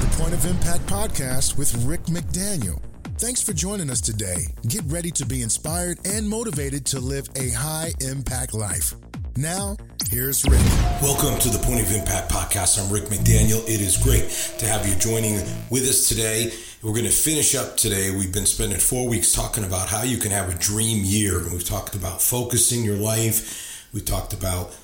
the 0.00 0.06
Point 0.16 0.32
of 0.32 0.44
Impact 0.46 0.86
podcast 0.86 1.58
with 1.58 1.74
Rick 1.84 2.04
McDaniel. 2.04 2.80
Thanks 3.16 3.42
for 3.42 3.52
joining 3.52 3.90
us 3.90 4.00
today. 4.00 4.46
Get 4.68 4.84
ready 4.86 5.10
to 5.10 5.26
be 5.26 5.42
inspired 5.42 5.98
and 6.06 6.28
motivated 6.28 6.86
to 6.86 7.00
live 7.00 7.28
a 7.34 7.50
high 7.50 7.92
impact 8.00 8.54
life. 8.54 8.94
Now, 9.36 9.76
here's 10.08 10.44
Rick. 10.44 10.60
Welcome 11.02 11.40
to 11.40 11.48
the 11.48 11.58
Point 11.58 11.80
of 11.80 11.90
Impact 11.92 12.30
podcast. 12.30 12.80
I'm 12.80 12.92
Rick 12.92 13.04
McDaniel. 13.06 13.60
It 13.64 13.80
is 13.80 13.96
great 13.96 14.30
to 14.58 14.66
have 14.66 14.86
you 14.86 14.94
joining 14.94 15.34
with 15.68 15.82
us 15.82 16.08
today. 16.08 16.52
We're 16.80 16.92
going 16.92 17.04
to 17.04 17.10
finish 17.10 17.56
up 17.56 17.76
today. 17.76 18.12
We've 18.12 18.32
been 18.32 18.46
spending 18.46 18.78
four 18.78 19.08
weeks 19.08 19.32
talking 19.32 19.64
about 19.64 19.88
how 19.88 20.04
you 20.04 20.18
can 20.18 20.30
have 20.30 20.48
a 20.48 20.58
dream 20.58 21.02
year. 21.02 21.42
We've 21.50 21.64
talked 21.64 21.96
about 21.96 22.22
focusing 22.22 22.84
your 22.84 22.96
life. 22.96 23.88
We 23.92 24.00
talked 24.00 24.32
about 24.32 24.76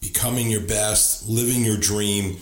becoming 0.00 0.50
your 0.50 0.62
best, 0.62 1.28
living 1.28 1.62
your 1.62 1.76
dream. 1.76 2.38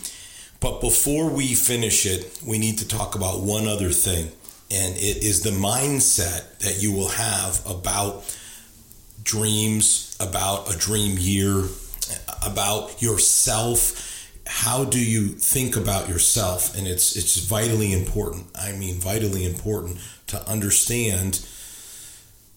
But 0.61 0.79
before 0.79 1.27
we 1.27 1.55
finish 1.55 2.05
it, 2.05 2.39
we 2.45 2.59
need 2.59 2.77
to 2.77 2.87
talk 2.87 3.15
about 3.15 3.41
one 3.41 3.67
other 3.67 3.89
thing, 3.89 4.31
and 4.69 4.95
it 4.95 5.17
is 5.23 5.41
the 5.41 5.49
mindset 5.49 6.59
that 6.59 6.81
you 6.81 6.93
will 6.93 7.09
have 7.09 7.65
about 7.65 8.23
dreams, 9.23 10.15
about 10.19 10.73
a 10.73 10.77
dream 10.77 11.17
year, 11.19 11.63
about 12.45 13.01
yourself. 13.01 14.29
How 14.45 14.85
do 14.85 15.03
you 15.03 15.29
think 15.29 15.75
about 15.77 16.07
yourself? 16.07 16.77
And 16.77 16.87
it's 16.87 17.15
it's 17.15 17.37
vitally 17.37 17.91
important. 17.91 18.45
I 18.53 18.73
mean, 18.73 18.99
vitally 18.99 19.45
important 19.45 19.97
to 20.27 20.47
understand 20.47 21.43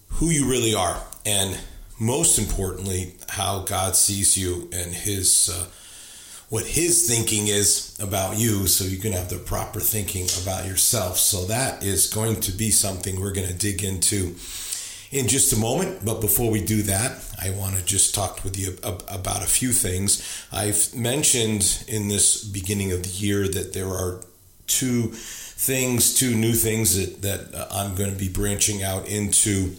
who 0.09 0.29
you 0.29 0.47
really 0.47 0.75
are, 0.75 1.01
and 1.25 1.57
most 1.99 2.37
importantly, 2.37 3.15
how 3.29 3.63
God 3.63 3.95
sees 3.95 4.37
you 4.37 4.69
and 4.71 4.93
His. 4.93 5.49
Uh, 5.49 5.65
what 6.49 6.65
his 6.65 7.07
thinking 7.07 7.47
is 7.47 7.97
about 7.99 8.37
you 8.37 8.67
so 8.67 8.85
you 8.85 8.97
can 8.97 9.13
have 9.13 9.29
the 9.29 9.37
proper 9.37 9.79
thinking 9.79 10.27
about 10.43 10.65
yourself. 10.65 11.17
So 11.17 11.45
that 11.45 11.83
is 11.83 12.13
going 12.13 12.39
to 12.41 12.51
be 12.51 12.71
something 12.71 13.19
we're 13.19 13.33
going 13.33 13.47
to 13.47 13.53
dig 13.53 13.83
into 13.83 14.35
in 15.11 15.27
just 15.27 15.53
a 15.53 15.57
moment. 15.57 16.05
But 16.05 16.21
before 16.21 16.51
we 16.51 16.63
do 16.63 16.83
that, 16.83 17.23
I 17.41 17.49
want 17.49 17.75
to 17.75 17.83
just 17.83 18.13
talk 18.13 18.43
with 18.43 18.57
you 18.57 18.77
about 18.83 19.41
a 19.43 19.47
few 19.47 19.71
things. 19.71 20.45
I've 20.51 20.93
mentioned 20.95 21.83
in 21.87 22.09
this 22.09 22.43
beginning 22.43 22.91
of 22.91 23.03
the 23.03 23.09
year 23.09 23.47
that 23.47 23.73
there 23.73 23.89
are 23.89 24.21
two 24.67 25.09
things, 25.13 26.13
two 26.13 26.35
new 26.35 26.53
things 26.53 26.95
that, 26.97 27.21
that 27.21 27.55
uh, 27.55 27.67
I'm 27.71 27.95
going 27.95 28.11
to 28.11 28.17
be 28.17 28.29
branching 28.29 28.83
out 28.83 29.07
into. 29.07 29.75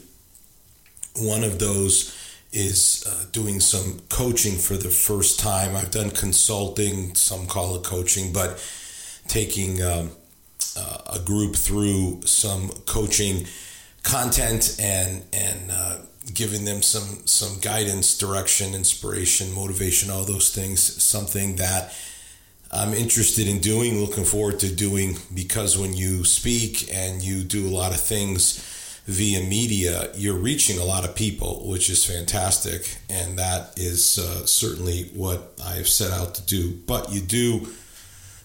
One 1.19 1.45
of 1.45 1.59
those 1.59 2.13
is 2.57 3.05
uh, 3.07 3.27
doing 3.33 3.61
some 3.61 4.01
coaching 4.09 4.57
for 4.57 4.79
the 4.79 4.89
first 4.89 5.39
time. 5.39 5.77
I've 5.77 5.91
done 5.91 6.11
consulting, 6.11 7.15
some 7.15 7.47
call 7.47 7.77
it 7.77 7.85
coaching, 7.85 8.33
but 8.33 8.59
taking 9.29 9.83
um, 9.83 10.11
uh, 10.75 10.99
a 11.15 11.19
group 11.19 11.55
through 11.55 12.23
some 12.25 12.71
coaching 12.87 13.47
content 14.03 14.77
and 14.81 15.23
and 15.35 15.71
uh, 15.71 15.99
giving 16.33 16.65
them 16.65 16.81
some 16.81 17.27
some 17.27 17.61
guidance, 17.61 18.17
direction, 18.17 18.75
inspiration, 18.75 19.53
motivation, 19.53 20.11
all 20.11 20.25
those 20.25 20.49
things. 20.49 20.81
Something 20.81 21.57
that 21.57 21.95
I'm 22.73 22.95
interested 22.95 23.49
in 23.49 23.59
doing, 23.61 24.01
looking 24.01 24.25
forward 24.25 24.61
to 24.61 24.75
doing 24.75 25.19
because 25.35 25.77
when 25.77 25.93
you 25.93 26.25
speak 26.25 26.89
and 26.91 27.23
you 27.23 27.45
do 27.45 27.69
a 27.69 27.75
lot 27.77 27.93
of 27.93 28.01
things 28.01 28.76
via 29.07 29.41
media, 29.41 30.11
you're 30.15 30.37
reaching 30.39 30.79
a 30.79 30.85
lot 30.85 31.05
of 31.05 31.15
people, 31.15 31.69
which 31.69 31.89
is 31.89 32.05
fantastic. 32.05 32.99
And 33.09 33.39
that 33.39 33.79
is 33.79 34.19
uh, 34.19 34.45
certainly 34.47 35.11
what 35.15 35.55
I've 35.65 35.89
set 35.89 36.13
out 36.13 36.35
to 36.35 36.43
do. 36.43 36.73
But 36.87 37.13
you 37.13 37.21
do 37.21 37.69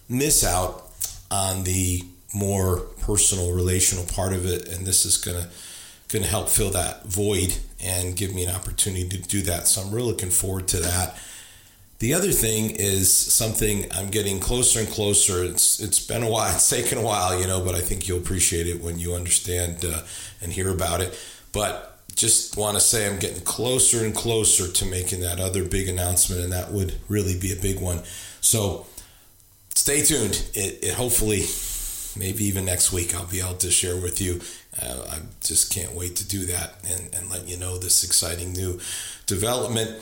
miss 0.07 0.43
out 0.43 0.89
on 1.31 1.63
the 1.63 2.03
more 2.33 2.79
personal, 3.01 3.53
relational 3.53 4.05
part 4.05 4.33
of 4.33 4.45
it. 4.45 4.67
And 4.67 4.85
this 4.85 5.05
is 5.05 5.17
going 5.17 5.41
to 5.41 5.49
going 6.11 6.23
to 6.23 6.29
help 6.29 6.49
fill 6.49 6.71
that 6.71 7.05
void 7.05 7.55
and 7.81 8.17
give 8.17 8.35
me 8.35 8.43
an 8.43 8.53
opportunity 8.53 9.07
to 9.07 9.17
do 9.17 9.41
that. 9.43 9.65
So 9.67 9.81
I'm 9.81 9.91
really 9.91 10.07
looking 10.07 10.29
forward 10.29 10.67
to 10.69 10.77
that. 10.81 11.17
The 12.01 12.15
other 12.15 12.31
thing 12.31 12.71
is 12.71 13.13
something 13.13 13.85
I'm 13.91 14.09
getting 14.09 14.39
closer 14.39 14.79
and 14.79 14.89
closer. 14.89 15.43
It's 15.43 15.79
it's 15.79 15.99
been 15.99 16.23
a 16.23 16.29
while. 16.29 16.51
It's 16.55 16.67
taken 16.67 16.97
a 16.97 17.03
while, 17.03 17.39
you 17.39 17.45
know, 17.45 17.63
but 17.63 17.75
I 17.75 17.79
think 17.79 18.07
you'll 18.07 18.17
appreciate 18.17 18.65
it 18.65 18.81
when 18.81 18.97
you 18.97 19.13
understand 19.13 19.85
uh, 19.85 20.01
and 20.41 20.51
hear 20.51 20.71
about 20.71 21.01
it. 21.01 21.15
But 21.53 21.99
just 22.15 22.57
want 22.57 22.75
to 22.75 22.81
say 22.81 23.07
I'm 23.07 23.19
getting 23.19 23.43
closer 23.43 24.03
and 24.03 24.15
closer 24.15 24.67
to 24.67 24.85
making 24.85 25.21
that 25.21 25.39
other 25.39 25.63
big 25.63 25.87
announcement, 25.87 26.41
and 26.41 26.51
that 26.51 26.71
would 26.71 26.95
really 27.07 27.37
be 27.37 27.53
a 27.53 27.55
big 27.55 27.79
one. 27.79 28.01
So 28.41 28.87
stay 29.75 30.01
tuned. 30.01 30.43
It, 30.55 30.79
it 30.83 30.93
hopefully, 30.95 31.45
maybe 32.19 32.45
even 32.45 32.65
next 32.65 32.91
week, 32.91 33.13
I'll 33.13 33.27
be 33.27 33.41
able 33.41 33.59
to 33.59 33.69
share 33.69 33.95
with 33.95 34.19
you. 34.19 34.41
Uh, 34.81 35.05
I 35.07 35.19
just 35.41 35.71
can't 35.71 35.93
wait 35.93 36.15
to 36.15 36.27
do 36.27 36.47
that 36.47 36.77
and, 36.89 37.13
and 37.13 37.29
let 37.29 37.47
you 37.47 37.57
know 37.57 37.77
this 37.77 38.03
exciting 38.03 38.53
new 38.53 38.79
development 39.27 40.01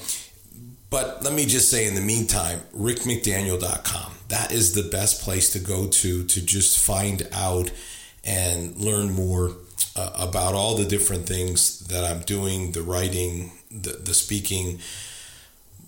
but 0.90 1.24
let 1.24 1.34
me 1.34 1.46
just 1.46 1.70
say 1.70 1.88
in 1.88 1.96
the 1.96 2.02
meantime, 2.02 2.62
rickmcdaniel.com. 2.76 4.14
That 4.30 4.52
is 4.52 4.74
the 4.74 4.90
best 4.90 5.22
place 5.22 5.52
to 5.54 5.60
go 5.60 5.88
to 5.88 6.24
to 6.24 6.46
just 6.46 6.80
find 6.80 7.28
out 7.34 7.72
and 8.24 8.78
learn 8.78 9.12
more 9.12 9.56
uh, 9.96 10.12
about 10.16 10.54
all 10.54 10.76
the 10.76 10.86
different 10.86 11.26
things 11.26 11.80
that 11.88 12.04
I'm 12.04 12.22
doing 12.22 12.72
the 12.72 12.82
writing, 12.82 13.52
the, 13.72 13.92
the 13.92 14.14
speaking, 14.14 14.80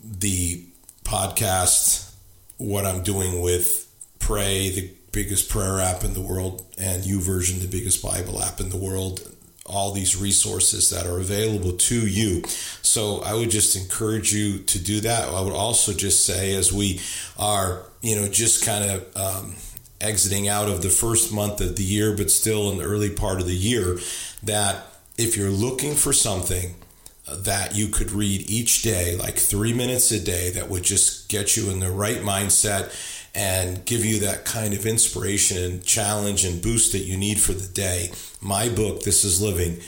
the 0.04 0.64
podcast, 1.04 2.14
what 2.58 2.86
I'm 2.86 3.04
doing 3.04 3.42
with 3.42 3.88
Pray, 4.20 4.70
the 4.70 4.92
biggest 5.12 5.50
prayer 5.50 5.80
app 5.80 6.04
in 6.04 6.14
the 6.14 6.22
world, 6.22 6.66
and 6.78 7.04
YouVersion, 7.04 7.60
the 7.60 7.68
biggest 7.68 8.04
Bible 8.04 8.42
app 8.42 8.60
in 8.60 8.70
the 8.70 8.78
world, 8.78 9.31
all 9.66 9.92
these 9.92 10.18
resources 10.18 10.90
that 10.90 11.06
are 11.06 11.20
available 11.20 11.74
to 11.74 12.08
you. 12.08 12.44
So 12.82 13.22
I 13.22 13.34
would 13.34 13.52
just 13.52 13.76
encourage 13.76 14.34
you 14.34 14.60
to 14.60 14.80
do 14.80 15.02
that. 15.02 15.30
I 15.30 15.42
would 15.42 15.54
also 15.54 15.94
just 15.94 16.26
say, 16.26 16.56
as 16.56 16.74
we 16.74 17.00
are, 17.38 17.84
you 18.02 18.16
know, 18.16 18.28
just 18.28 18.66
kind 18.66 18.90
of 18.90 19.18
um, 19.18 19.56
exiting 20.00 20.48
out 20.48 20.68
of 20.68 20.82
the 20.82 20.90
first 20.90 21.32
month 21.34 21.62
of 21.62 21.76
the 21.76 21.84
year, 21.84 22.16
but 22.16 22.32
still 22.32 22.72
in 22.72 22.80
the 22.80 22.84
early 22.84 23.12
part 23.12 23.40
of 23.40 23.46
the 23.46 23.56
year, 23.56 24.00
that 24.44 24.88
if 25.18 25.38
you're 25.38 25.50
looking 25.50 25.94
for 25.94 26.12
something 26.12 26.76
that 27.32 27.76
you 27.76 27.88
could 27.88 28.12
read 28.12 28.50
each 28.50 28.82
day, 28.82 29.16
like 29.16 29.36
three 29.36 29.74
minutes 29.74 30.12
a 30.12 30.20
day, 30.20 30.50
that 30.50 30.70
would 30.70 30.84
just 30.84 31.30
get 31.30 31.56
you 31.56 31.70
in 31.70 31.80
the 31.80 31.92
right 31.92 32.18
mindset 32.18 32.92
and 33.34 33.86
give 33.86 34.04
you 34.04 34.20
that 34.20 34.46
kind 34.46 34.74
of 34.74 34.86
inspiration 34.86 35.58
and 35.64 35.86
challenge 35.86 36.44
and 36.44 36.62
boost 36.62 36.92
that 36.92 37.00
you 37.00 37.18
need 37.18 37.40
for 37.40 37.54
the 37.54 37.68
day. 37.68 38.12
My 38.42 38.68
book, 38.68 39.04
This 39.04 39.24
is 39.24 39.42
Living, 39.42 39.80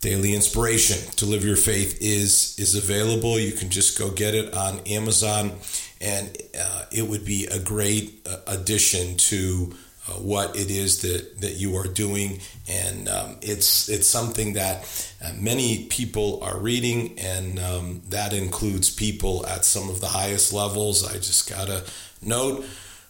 Daily 0.00 0.34
Inspiration 0.34 1.10
to 1.16 1.26
Live 1.26 1.44
Your 1.44 1.56
Faith 1.56 1.98
is 2.00 2.54
is 2.58 2.74
available. 2.74 3.38
You 3.38 3.52
can 3.52 3.70
just 3.70 3.98
go 3.98 4.10
get 4.10 4.34
it 4.34 4.54
on 4.54 4.80
Amazon, 4.86 5.52
and 6.00 6.36
uh, 6.58 6.84
it 6.92 7.08
would 7.08 7.24
be 7.24 7.46
a 7.46 7.58
great 7.58 8.26
uh, 8.28 8.36
addition 8.46 9.16
to 9.16 9.74
uh, 10.08 10.12
what 10.12 10.54
it 10.54 10.70
is 10.70 11.02
that, 11.02 11.40
that 11.40 11.54
you 11.54 11.76
are 11.76 11.88
doing, 11.88 12.40
and 12.68 13.08
um, 13.08 13.36
it's 13.42 13.88
it's 13.88 14.06
something 14.06 14.52
that 14.52 14.84
uh, 15.24 15.32
many 15.34 15.86
people 15.86 16.40
are 16.42 16.58
reading, 16.58 17.18
and 17.18 17.58
um, 17.58 18.02
that 18.10 18.32
includes 18.32 18.94
people 18.94 19.44
at 19.46 19.64
some 19.64 19.88
of 19.88 20.00
the 20.00 20.08
highest 20.08 20.52
levels. 20.52 21.04
I 21.04 21.14
just 21.14 21.50
got 21.50 21.68
a 21.68 21.84
note 22.22 22.64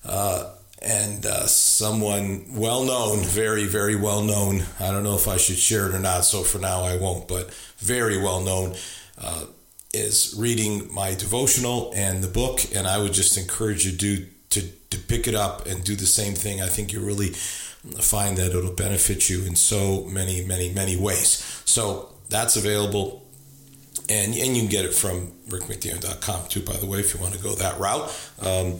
uh, 0.06 0.50
and 0.82 1.26
uh, 1.26 1.46
someone 1.46 2.44
well 2.50 2.84
known, 2.84 3.20
very, 3.20 3.64
very 3.64 3.96
well 3.96 4.22
known. 4.22 4.62
I 4.78 4.90
don't 4.90 5.02
know 5.02 5.16
if 5.16 5.28
I 5.28 5.36
should 5.36 5.58
share 5.58 5.88
it 5.88 5.94
or 5.94 5.98
not, 5.98 6.24
so 6.24 6.42
for 6.42 6.58
now 6.58 6.82
I 6.82 6.96
won't, 6.96 7.28
but 7.28 7.52
very 7.78 8.18
well 8.18 8.40
known 8.40 8.74
uh, 9.18 9.46
is 9.92 10.34
reading 10.38 10.92
my 10.92 11.14
devotional 11.14 11.92
and 11.94 12.22
the 12.22 12.28
book. 12.28 12.60
And 12.74 12.86
I 12.86 12.98
would 12.98 13.12
just 13.12 13.36
encourage 13.38 13.86
you 13.86 13.96
to, 13.96 14.26
to 14.90 14.98
pick 15.08 15.26
it 15.26 15.34
up 15.34 15.66
and 15.66 15.84
do 15.84 15.94
the 15.94 16.06
same 16.06 16.34
thing. 16.34 16.60
I 16.60 16.68
think 16.68 16.92
you 16.92 17.00
really 17.00 17.30
find 17.30 18.36
that 18.38 18.50
it'll 18.50 18.72
benefit 18.72 19.28
you 19.28 19.44
in 19.44 19.54
so 19.54 20.04
many, 20.04 20.44
many, 20.44 20.72
many 20.72 20.96
ways. 20.96 21.62
So 21.64 22.10
that's 22.28 22.56
available. 22.56 23.22
And, 24.08 24.34
and 24.34 24.56
you 24.56 24.62
can 24.62 24.70
get 24.70 24.84
it 24.84 24.94
from 24.94 25.32
rickmcdaniel.com 25.48 26.48
too, 26.48 26.62
by 26.62 26.76
the 26.76 26.86
way, 26.86 27.00
if 27.00 27.14
you 27.14 27.20
want 27.20 27.34
to 27.34 27.42
go 27.42 27.54
that 27.56 27.78
route. 27.78 28.08
Um, 28.40 28.78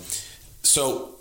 so 0.62 1.15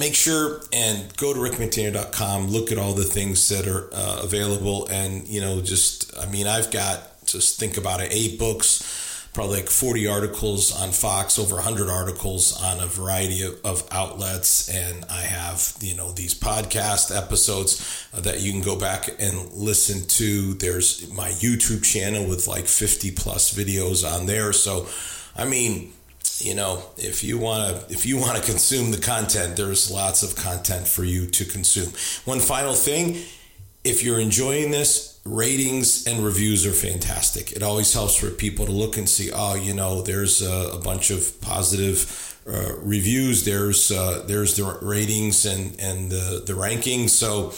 make 0.00 0.14
sure 0.14 0.62
and 0.72 1.16
go 1.16 1.32
to 1.32 1.38
rickmcdaniel.com 1.38 2.48
look 2.48 2.72
at 2.72 2.78
all 2.78 2.94
the 2.94 3.04
things 3.04 3.48
that 3.50 3.68
are 3.68 3.88
uh, 3.92 4.20
available 4.22 4.86
and 4.88 5.28
you 5.28 5.40
know 5.40 5.60
just 5.60 6.16
i 6.18 6.26
mean 6.26 6.46
i've 6.46 6.70
got 6.70 7.06
just 7.26 7.60
think 7.60 7.76
about 7.76 8.00
it 8.00 8.12
eight 8.12 8.38
books 8.38 9.20
probably 9.32 9.56
like 9.56 9.70
40 9.70 10.08
articles 10.08 10.82
on 10.82 10.90
fox 10.90 11.38
over 11.38 11.54
100 11.54 11.88
articles 11.88 12.60
on 12.62 12.80
a 12.80 12.86
variety 12.86 13.42
of, 13.42 13.60
of 13.64 13.86
outlets. 13.92 14.68
And 14.68 15.04
i 15.08 15.20
have 15.20 15.74
you 15.80 15.96
know 15.96 16.12
these 16.12 16.34
podcast 16.34 17.16
episodes 17.16 18.08
that 18.12 18.40
you 18.40 18.52
can 18.52 18.60
go 18.60 18.78
back 18.78 19.08
and 19.18 19.52
listen 19.52 20.06
to. 20.08 20.54
There's 20.54 21.10
my 21.12 21.30
youtube 21.30 21.84
channel 21.84 22.28
with 22.28 22.48
like 22.48 22.66
50 22.66 23.12
plus 23.12 23.54
videos 23.54 24.04
on 24.04 24.26
there. 24.26 24.52
So 24.52 24.88
i 25.36 25.44
mean 25.44 25.92
you 26.40 26.54
know, 26.54 26.82
if 26.96 27.22
you 27.22 27.38
want 27.38 27.88
to 27.88 27.92
if 27.92 28.06
you 28.06 28.18
want 28.18 28.36
to 28.38 28.42
consume 28.42 28.90
the 28.90 28.98
content, 28.98 29.56
there's 29.56 29.90
lots 29.90 30.22
of 30.22 30.36
content 30.36 30.88
for 30.88 31.04
you 31.04 31.26
to 31.26 31.44
consume. 31.44 31.92
One 32.24 32.40
final 32.40 32.74
thing, 32.74 33.18
if 33.84 34.02
you're 34.02 34.20
enjoying 34.20 34.70
this, 34.70 35.20
ratings 35.24 36.06
and 36.06 36.24
reviews 36.24 36.66
are 36.66 36.72
fantastic. 36.72 37.52
It 37.52 37.62
always 37.62 37.92
helps 37.92 38.16
for 38.16 38.30
people 38.30 38.66
to 38.66 38.72
look 38.72 38.96
and 38.96 39.08
see, 39.08 39.30
oh, 39.32 39.54
you 39.54 39.74
know, 39.74 40.02
there's 40.02 40.42
a, 40.42 40.72
a 40.74 40.78
bunch 40.78 41.10
of 41.10 41.40
positive 41.40 42.38
uh, 42.48 42.74
reviews. 42.78 43.44
There's 43.44 43.90
uh, 43.90 44.24
there's 44.26 44.56
the 44.56 44.78
ratings 44.82 45.44
and 45.46 45.78
and 45.80 46.10
the 46.10 46.42
the 46.46 46.54
rankings. 46.54 47.10
So 47.10 47.52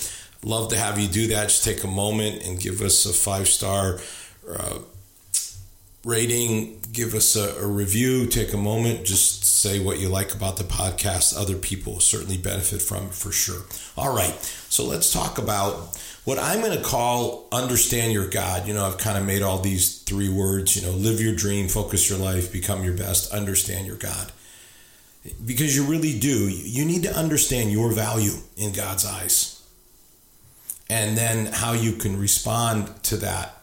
love 0.45 0.71
to 0.71 0.77
have 0.77 0.99
you 0.99 1.09
do 1.09 1.29
that. 1.29 1.49
Just 1.49 1.65
take 1.65 1.85
a 1.85 1.89
moment 1.89 2.45
and 2.45 2.59
give 2.59 2.81
us 2.81 3.07
a 3.07 3.13
five 3.13 3.49
star. 3.49 4.01
Uh, 4.49 4.79
rating, 6.05 6.81
give 6.93 7.15
us 7.15 7.37
a, 7.37 7.63
a, 7.63 7.67
review, 7.67 8.27
take 8.27 8.53
a 8.53 8.57
moment, 8.57 9.05
just 9.05 9.45
say 9.45 9.79
what 9.79 10.01
you 10.01 10.09
like 10.09 10.35
about 10.35 10.57
the 10.57 10.65
podcast. 10.65 11.39
Other 11.39 11.57
people 11.57 12.01
certainly 12.01 12.37
benefit 12.37 12.83
from 12.83 13.07
it 13.07 13.15
for 13.15 13.31
sure. 13.31 13.63
All 13.97 14.15
right, 14.15 14.35
so 14.69 14.85
let's 14.85 15.13
talk 15.13 15.39
about 15.39 15.97
what 16.25 16.39
I'm 16.39 16.61
going 16.61 16.77
to 16.77 16.83
call 16.83 17.47
understand 17.53 18.13
your 18.13 18.29
God. 18.29 18.67
You 18.67 18.75
know, 18.75 18.85
I've 18.85 18.99
kind 18.99 19.17
of 19.17 19.25
made 19.25 19.43
all 19.43 19.59
these 19.59 19.99
three 20.03 20.29
words, 20.29 20.77
you 20.77 20.83
know, 20.83 20.93
live 20.93 21.21
your 21.21 21.35
dream, 21.35 21.69
focus 21.69 22.11
your 22.11 22.19
life, 22.19 22.53
become 22.53 22.83
your 22.83 22.97
best, 22.97 23.33
understand 23.33 23.87
your 23.87 23.97
God. 23.97 24.33
Because 25.45 25.77
you 25.77 25.85
really 25.85 26.19
do. 26.19 26.49
You 26.51 26.85
need 26.85 27.05
to 27.05 27.17
understand 27.17 27.71
your 27.71 27.93
value 27.93 28.33
in 28.57 28.73
God's 28.73 29.07
eyes. 29.07 29.65
And 30.91 31.17
then 31.17 31.47
how 31.47 31.73
you 31.73 31.93
can 31.93 32.19
respond 32.19 33.05
to 33.05 33.17
that 33.19 33.62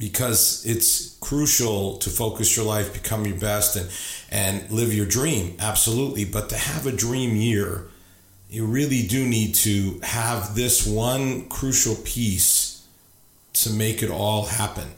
because 0.00 0.64
it's 0.64 1.18
crucial 1.18 1.98
to 1.98 2.08
focus 2.08 2.56
your 2.56 2.64
life, 2.64 2.92
become 2.94 3.26
your 3.26 3.36
best, 3.36 3.76
and 3.76 3.88
and 4.32 4.68
live 4.70 4.92
your 4.94 5.06
dream. 5.06 5.56
Absolutely, 5.60 6.24
but 6.24 6.48
to 6.48 6.56
have 6.56 6.86
a 6.86 6.92
dream 6.92 7.36
year, 7.36 7.86
you 8.48 8.64
really 8.64 9.06
do 9.06 9.26
need 9.26 9.54
to 9.54 10.00
have 10.02 10.56
this 10.56 10.86
one 10.86 11.48
crucial 11.48 11.94
piece 11.96 12.84
to 13.52 13.70
make 13.70 14.02
it 14.02 14.10
all 14.10 14.46
happen, 14.46 14.88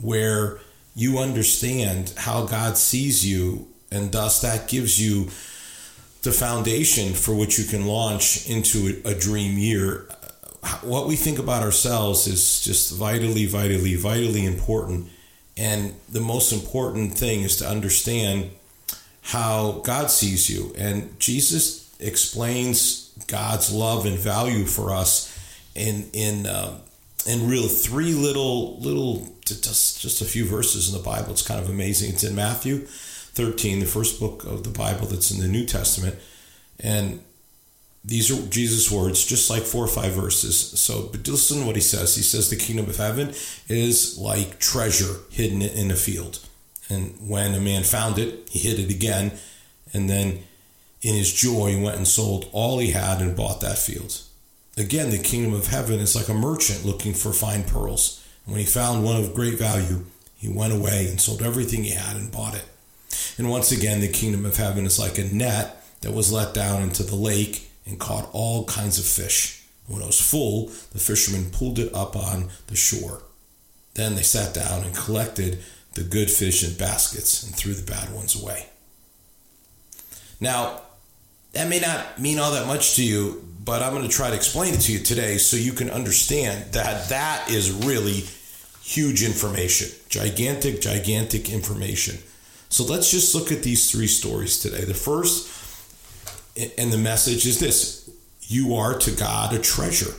where 0.00 0.58
you 0.96 1.18
understand 1.18 2.14
how 2.16 2.46
God 2.46 2.78
sees 2.78 3.26
you, 3.26 3.68
and 3.92 4.10
thus 4.10 4.40
that 4.40 4.68
gives 4.68 5.00
you 5.00 5.28
the 6.22 6.32
foundation 6.32 7.12
for 7.12 7.34
which 7.34 7.58
you 7.58 7.64
can 7.64 7.86
launch 7.86 8.48
into 8.48 9.00
a, 9.04 9.10
a 9.10 9.14
dream 9.14 9.58
year 9.58 10.08
what 10.82 11.06
we 11.06 11.16
think 11.16 11.38
about 11.38 11.62
ourselves 11.62 12.26
is 12.26 12.62
just 12.62 12.94
vitally, 12.94 13.46
vitally, 13.46 13.94
vitally 13.94 14.44
important. 14.44 15.08
And 15.56 15.94
the 16.08 16.20
most 16.20 16.52
important 16.52 17.14
thing 17.14 17.42
is 17.42 17.56
to 17.56 17.68
understand 17.68 18.50
how 19.22 19.80
God 19.84 20.10
sees 20.10 20.48
you. 20.48 20.72
And 20.78 21.18
Jesus 21.18 21.94
explains 22.00 23.12
God's 23.26 23.72
love 23.72 24.06
and 24.06 24.16
value 24.16 24.64
for 24.64 24.92
us 24.92 25.34
in 25.74 26.08
in 26.12 26.46
um, 26.46 26.78
in 27.26 27.48
real 27.48 27.68
three 27.68 28.14
little 28.14 28.78
little 28.78 29.28
just 29.44 30.00
just 30.00 30.22
a 30.22 30.24
few 30.24 30.44
verses 30.44 30.88
in 30.88 30.96
the 30.96 31.04
Bible. 31.04 31.32
It's 31.32 31.46
kind 31.46 31.60
of 31.60 31.68
amazing. 31.68 32.10
It's 32.12 32.24
in 32.24 32.34
Matthew 32.34 32.86
13, 32.86 33.80
the 33.80 33.86
first 33.86 34.18
book 34.18 34.44
of 34.44 34.64
the 34.64 34.70
Bible 34.70 35.06
that's 35.06 35.30
in 35.30 35.40
the 35.40 35.48
New 35.48 35.66
Testament, 35.66 36.16
and 36.80 37.22
these 38.08 38.30
are 38.30 38.48
Jesus' 38.48 38.90
words, 38.90 39.22
just 39.22 39.50
like 39.50 39.62
four 39.62 39.84
or 39.84 39.88
five 39.88 40.12
verses. 40.12 40.58
So, 40.80 41.10
but 41.12 41.28
listen 41.28 41.60
to 41.60 41.66
what 41.66 41.76
he 41.76 41.82
says. 41.82 42.16
He 42.16 42.22
says, 42.22 42.48
The 42.48 42.56
kingdom 42.56 42.88
of 42.88 42.96
heaven 42.96 43.34
is 43.68 44.18
like 44.18 44.58
treasure 44.58 45.16
hidden 45.30 45.60
in 45.60 45.90
a 45.90 45.94
field. 45.94 46.40
And 46.88 47.14
when 47.28 47.54
a 47.54 47.60
man 47.60 47.82
found 47.82 48.18
it, 48.18 48.48
he 48.48 48.60
hid 48.60 48.78
it 48.78 48.90
again. 48.90 49.32
And 49.92 50.08
then 50.08 50.38
in 51.02 51.14
his 51.14 51.30
joy, 51.30 51.76
he 51.76 51.82
went 51.82 51.98
and 51.98 52.08
sold 52.08 52.48
all 52.52 52.78
he 52.78 52.92
had 52.92 53.20
and 53.20 53.36
bought 53.36 53.60
that 53.60 53.76
field. 53.76 54.22
Again, 54.78 55.10
the 55.10 55.18
kingdom 55.18 55.52
of 55.52 55.66
heaven 55.66 56.00
is 56.00 56.16
like 56.16 56.28
a 56.28 56.34
merchant 56.34 56.86
looking 56.86 57.12
for 57.12 57.34
fine 57.34 57.64
pearls. 57.64 58.26
And 58.46 58.54
when 58.54 58.60
he 58.60 58.66
found 58.66 59.04
one 59.04 59.16
of 59.16 59.34
great 59.34 59.58
value, 59.58 60.06
he 60.38 60.48
went 60.48 60.72
away 60.72 61.08
and 61.08 61.20
sold 61.20 61.42
everything 61.42 61.84
he 61.84 61.90
had 61.90 62.16
and 62.16 62.32
bought 62.32 62.54
it. 62.54 62.64
And 63.36 63.50
once 63.50 63.70
again, 63.70 64.00
the 64.00 64.08
kingdom 64.08 64.46
of 64.46 64.56
heaven 64.56 64.86
is 64.86 64.98
like 64.98 65.18
a 65.18 65.24
net 65.24 65.84
that 66.00 66.14
was 66.14 66.32
let 66.32 66.54
down 66.54 66.80
into 66.80 67.02
the 67.02 67.14
lake 67.14 67.67
and 67.88 67.98
caught 67.98 68.28
all 68.32 68.64
kinds 68.66 68.98
of 68.98 69.04
fish. 69.04 69.64
When 69.86 70.02
it 70.02 70.06
was 70.06 70.20
full, 70.20 70.66
the 70.92 70.98
fishermen 70.98 71.50
pulled 71.50 71.78
it 71.78 71.94
up 71.94 72.14
on 72.14 72.50
the 72.66 72.76
shore. 72.76 73.22
Then 73.94 74.14
they 74.14 74.22
sat 74.22 74.54
down 74.54 74.84
and 74.84 74.94
collected 74.94 75.58
the 75.94 76.04
good 76.04 76.30
fish 76.30 76.62
in 76.62 76.76
baskets 76.76 77.42
and 77.42 77.54
threw 77.54 77.72
the 77.72 77.90
bad 77.90 78.14
ones 78.14 78.40
away. 78.40 78.66
Now, 80.40 80.82
that 81.52 81.68
may 81.68 81.80
not 81.80 82.20
mean 82.20 82.38
all 82.38 82.52
that 82.52 82.66
much 82.66 82.96
to 82.96 83.04
you, 83.04 83.44
but 83.64 83.82
I'm 83.82 83.92
going 83.92 84.08
to 84.08 84.14
try 84.14 84.28
to 84.28 84.36
explain 84.36 84.74
it 84.74 84.80
to 84.82 84.92
you 84.92 84.98
today 85.00 85.38
so 85.38 85.56
you 85.56 85.72
can 85.72 85.90
understand 85.90 86.72
that 86.72 87.08
that 87.08 87.50
is 87.50 87.72
really 87.72 88.24
huge 88.82 89.22
information, 89.22 89.88
gigantic, 90.08 90.80
gigantic 90.80 91.50
information. 91.50 92.18
So 92.68 92.84
let's 92.84 93.10
just 93.10 93.34
look 93.34 93.50
at 93.50 93.62
these 93.62 93.90
three 93.90 94.06
stories 94.06 94.58
today. 94.58 94.84
The 94.84 94.94
first 94.94 95.48
and 96.76 96.92
the 96.92 96.98
message 96.98 97.46
is 97.46 97.58
this 97.58 98.10
you 98.42 98.74
are 98.74 98.98
to 98.98 99.10
God 99.10 99.52
a 99.52 99.58
treasure. 99.58 100.14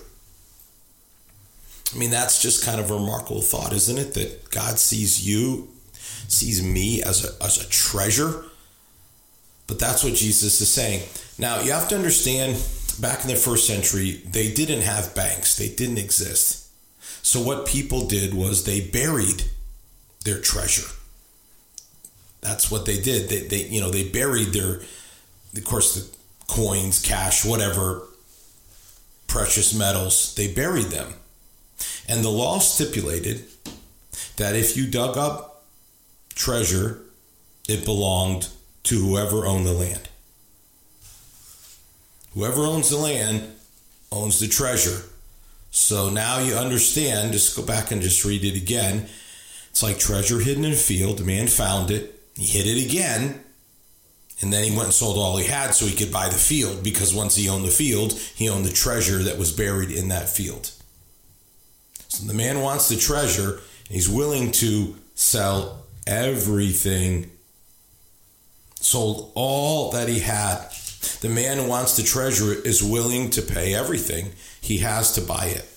I 1.94 1.98
mean, 1.98 2.12
that's 2.12 2.42
just 2.42 2.64
kind 2.64 2.80
of 2.80 2.92
a 2.92 2.94
remarkable 2.94 3.42
thought, 3.42 3.74
isn't 3.74 3.98
it? 3.98 4.14
That 4.14 4.52
God 4.52 4.78
sees 4.78 5.28
you, 5.28 5.70
sees 6.28 6.64
me 6.64 7.02
as 7.02 7.26
a, 7.26 7.44
as 7.44 7.64
a 7.64 7.68
treasure. 7.70 8.46
But 9.66 9.80
that's 9.80 10.04
what 10.04 10.14
Jesus 10.14 10.62
is 10.62 10.72
saying. 10.72 11.08
Now, 11.40 11.62
you 11.62 11.72
have 11.72 11.88
to 11.90 11.96
understand 11.96 12.64
back 13.00 13.24
in 13.24 13.30
the 13.30 13.36
first 13.36 13.66
century, 13.66 14.22
they 14.26 14.52
didn't 14.52 14.82
have 14.82 15.16
banks, 15.16 15.58
they 15.58 15.70
didn't 15.70 15.98
exist. 15.98 16.68
So, 17.24 17.42
what 17.42 17.66
people 17.66 18.08
did 18.08 18.34
was 18.34 18.64
they 18.66 18.82
buried 18.82 19.44
their 20.26 20.40
treasure. 20.40 20.88
That's 22.42 22.70
what 22.72 22.86
they 22.86 23.00
did. 23.02 23.30
They, 23.30 23.48
they 23.48 23.68
you 23.68 23.82
know, 23.82 23.90
they 23.90 24.08
buried 24.08 24.54
their, 24.54 24.82
of 25.56 25.66
course, 25.66 25.96
the 25.96 26.19
coins, 26.50 27.02
cash, 27.02 27.46
whatever, 27.46 28.02
precious 29.28 29.74
metals, 29.74 30.36
they 30.36 30.52
buried 30.52 30.88
them. 30.88 31.14
And 32.10 32.24
the 32.24 32.30
law 32.30 32.60
stipulated 32.60 33.46
that 34.38 34.56
if 34.56 34.76
you 34.76 34.88
dug 34.88 35.18
up 35.18 35.64
treasure, 36.34 37.02
it 37.68 37.86
belonged 37.86 38.50
to 38.84 39.00
whoever 39.00 39.46
owned 39.46 39.66
the 39.66 39.74
land. 39.74 40.10
Whoever 42.34 42.64
owns 42.64 42.90
the 42.90 42.98
land 42.98 43.54
owns 44.12 44.40
the 44.40 44.48
treasure. 44.48 45.04
So 45.72 46.10
now 46.10 46.40
you 46.40 46.56
understand, 46.56 47.34
just 47.34 47.56
go 47.56 47.64
back 47.64 47.92
and 47.92 48.02
just 48.02 48.26
read 48.26 48.44
it 48.44 48.58
again. 48.58 49.08
It's 49.70 49.84
like 49.84 50.00
treasure 50.00 50.40
hidden 50.40 50.66
in 50.66 50.74
a 50.74 50.76
field. 50.76 51.20
The 51.20 51.26
man 51.26 51.48
found 51.48 51.92
it. 51.92 52.20
He 52.36 52.46
hid 52.46 52.66
it 52.66 52.84
again. 52.84 53.44
And 54.42 54.54
then 54.54 54.64
he 54.64 54.72
went 54.72 54.86
and 54.86 54.94
sold 54.94 55.18
all 55.18 55.38
he 55.38 55.46
had 55.46 55.72
so 55.72 55.86
he 55.86 55.96
could 55.96 56.14
buy 56.14 56.30
the 56.30 56.36
field 56.36 56.84
because 56.84 57.14
once 57.14 57.36
he 57.36 57.50
owned 57.50 57.66
the 57.66 57.72
field, 57.72 58.14
he 58.14 58.48
owned 58.50 58.66
the 58.66 58.72
treasure 58.72 59.18
that 59.24 59.38
was 59.38 59.52
buried 59.52 59.92
in 59.92 60.08
that 60.10 60.30
field. 60.30 60.72
So 62.08 62.26
the 62.26 62.34
man 62.34 62.62
wants 62.62 62.88
the 62.88 62.96
treasure 62.96 63.52
and 63.52 63.96
he's 63.96 64.10
willing 64.10 64.52
to 64.54 64.96
sell 65.14 65.86
everything, 66.08 67.30
sold 68.76 69.32
all 69.36 69.92
that 69.92 70.08
he 70.08 70.20
had. 70.20 70.70
The 71.22 71.30
man 71.30 71.58
who 71.58 71.68
wants 71.68 71.98
the 71.98 72.04
treasure 72.04 72.54
is 72.54 72.82
willing 72.82 73.30
to 73.32 73.42
pay 73.42 73.76
everything 73.76 74.32
he 74.62 74.80
has 74.80 75.14
to 75.14 75.22
buy 75.22 75.46
it. 75.48 75.69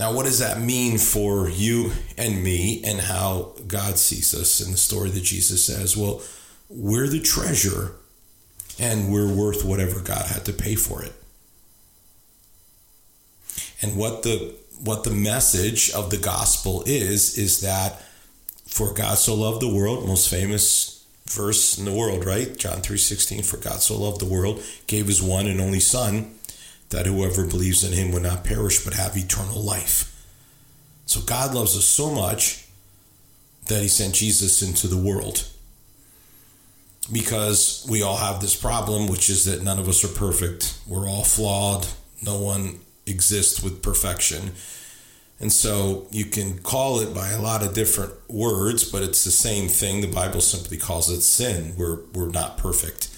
Now, 0.00 0.14
what 0.14 0.24
does 0.24 0.38
that 0.38 0.58
mean 0.58 0.96
for 0.96 1.50
you 1.50 1.92
and 2.16 2.42
me 2.42 2.82
and 2.86 2.98
how 2.98 3.52
God 3.68 3.98
sees 3.98 4.32
us 4.32 4.62
in 4.62 4.72
the 4.72 4.78
story 4.78 5.10
that 5.10 5.22
Jesus 5.22 5.62
says? 5.62 5.94
Well, 5.94 6.22
we're 6.70 7.06
the 7.06 7.20
treasure 7.20 7.92
and 8.78 9.12
we're 9.12 9.30
worth 9.30 9.62
whatever 9.62 10.00
God 10.00 10.24
had 10.24 10.46
to 10.46 10.54
pay 10.54 10.74
for 10.74 11.04
it. 11.04 11.12
And 13.82 13.94
what 13.94 14.22
the 14.22 14.54
what 14.82 15.04
the 15.04 15.10
message 15.10 15.90
of 15.90 16.08
the 16.08 16.16
gospel 16.16 16.82
is 16.86 17.36
is 17.36 17.60
that 17.60 18.00
for 18.66 18.94
God 18.94 19.18
so 19.18 19.34
loved 19.34 19.60
the 19.60 19.68
world, 19.68 20.08
most 20.08 20.30
famous 20.30 21.04
verse 21.26 21.76
in 21.76 21.84
the 21.84 21.92
world, 21.92 22.24
right? 22.24 22.56
John 22.56 22.80
3:16 22.80 23.44
for 23.44 23.58
God 23.58 23.82
so 23.82 24.00
loved 24.00 24.22
the 24.22 24.24
world, 24.24 24.62
gave 24.86 25.08
his 25.08 25.22
one 25.22 25.46
and 25.46 25.60
only 25.60 25.80
son 25.80 26.36
that 26.90 27.06
whoever 27.06 27.46
believes 27.46 27.82
in 27.84 27.92
him 27.92 28.12
would 28.12 28.22
not 28.22 28.44
perish 28.44 28.84
but 28.84 28.94
have 28.94 29.16
eternal 29.16 29.62
life. 29.62 30.06
So 31.06 31.20
God 31.20 31.54
loves 31.54 31.76
us 31.76 31.84
so 31.84 32.10
much 32.10 32.66
that 33.66 33.82
he 33.82 33.88
sent 33.88 34.14
Jesus 34.14 34.62
into 34.62 34.86
the 34.88 34.96
world. 34.96 35.48
Because 37.10 37.86
we 37.88 38.02
all 38.02 38.16
have 38.16 38.40
this 38.40 38.54
problem, 38.54 39.08
which 39.08 39.30
is 39.30 39.44
that 39.44 39.62
none 39.62 39.78
of 39.78 39.88
us 39.88 40.04
are 40.04 40.14
perfect. 40.14 40.78
We're 40.86 41.08
all 41.08 41.24
flawed. 41.24 41.86
No 42.22 42.38
one 42.38 42.80
exists 43.06 43.62
with 43.62 43.82
perfection. 43.82 44.52
And 45.40 45.50
so 45.50 46.06
you 46.10 46.26
can 46.26 46.58
call 46.58 47.00
it 47.00 47.14
by 47.14 47.30
a 47.30 47.40
lot 47.40 47.62
of 47.62 47.72
different 47.72 48.12
words, 48.28 48.84
but 48.84 49.02
it's 49.02 49.24
the 49.24 49.30
same 49.30 49.68
thing. 49.68 50.02
The 50.02 50.06
Bible 50.06 50.42
simply 50.42 50.76
calls 50.76 51.08
it 51.08 51.22
sin. 51.22 51.74
We're, 51.78 52.00
we're 52.12 52.28
not 52.28 52.58
perfect. 52.58 53.08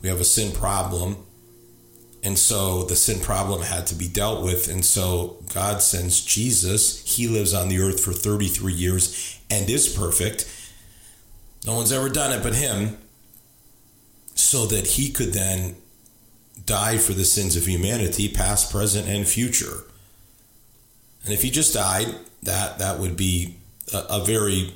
We 0.00 0.08
have 0.08 0.20
a 0.20 0.24
sin 0.24 0.52
problem. 0.52 1.25
And 2.26 2.36
so 2.36 2.82
the 2.82 2.96
sin 2.96 3.20
problem 3.20 3.62
had 3.62 3.86
to 3.86 3.94
be 3.94 4.08
dealt 4.08 4.42
with. 4.42 4.68
And 4.68 4.84
so 4.84 5.36
God 5.54 5.80
sends 5.80 6.24
Jesus. 6.24 7.16
He 7.16 7.28
lives 7.28 7.54
on 7.54 7.68
the 7.68 7.78
earth 7.78 8.00
for 8.00 8.12
33 8.12 8.72
years 8.72 9.38
and 9.48 9.70
is 9.70 9.88
perfect. 9.96 10.52
No 11.64 11.76
one's 11.76 11.92
ever 11.92 12.08
done 12.08 12.32
it 12.32 12.42
but 12.42 12.56
him. 12.56 12.98
So 14.34 14.66
that 14.66 14.88
he 14.88 15.08
could 15.08 15.34
then 15.34 15.76
die 16.64 16.98
for 16.98 17.12
the 17.12 17.24
sins 17.24 17.54
of 17.54 17.64
humanity, 17.64 18.28
past, 18.28 18.72
present, 18.72 19.06
and 19.06 19.24
future. 19.24 19.84
And 21.22 21.32
if 21.32 21.42
he 21.42 21.50
just 21.50 21.74
died, 21.74 22.12
that 22.42 22.80
that 22.80 22.98
would 22.98 23.16
be 23.16 23.54
a, 23.94 23.98
a 24.10 24.24
very 24.24 24.74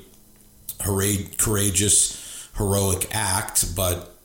courageous, 0.79 2.49
heroic 2.55 3.13
act, 3.13 3.75
but 3.75 4.15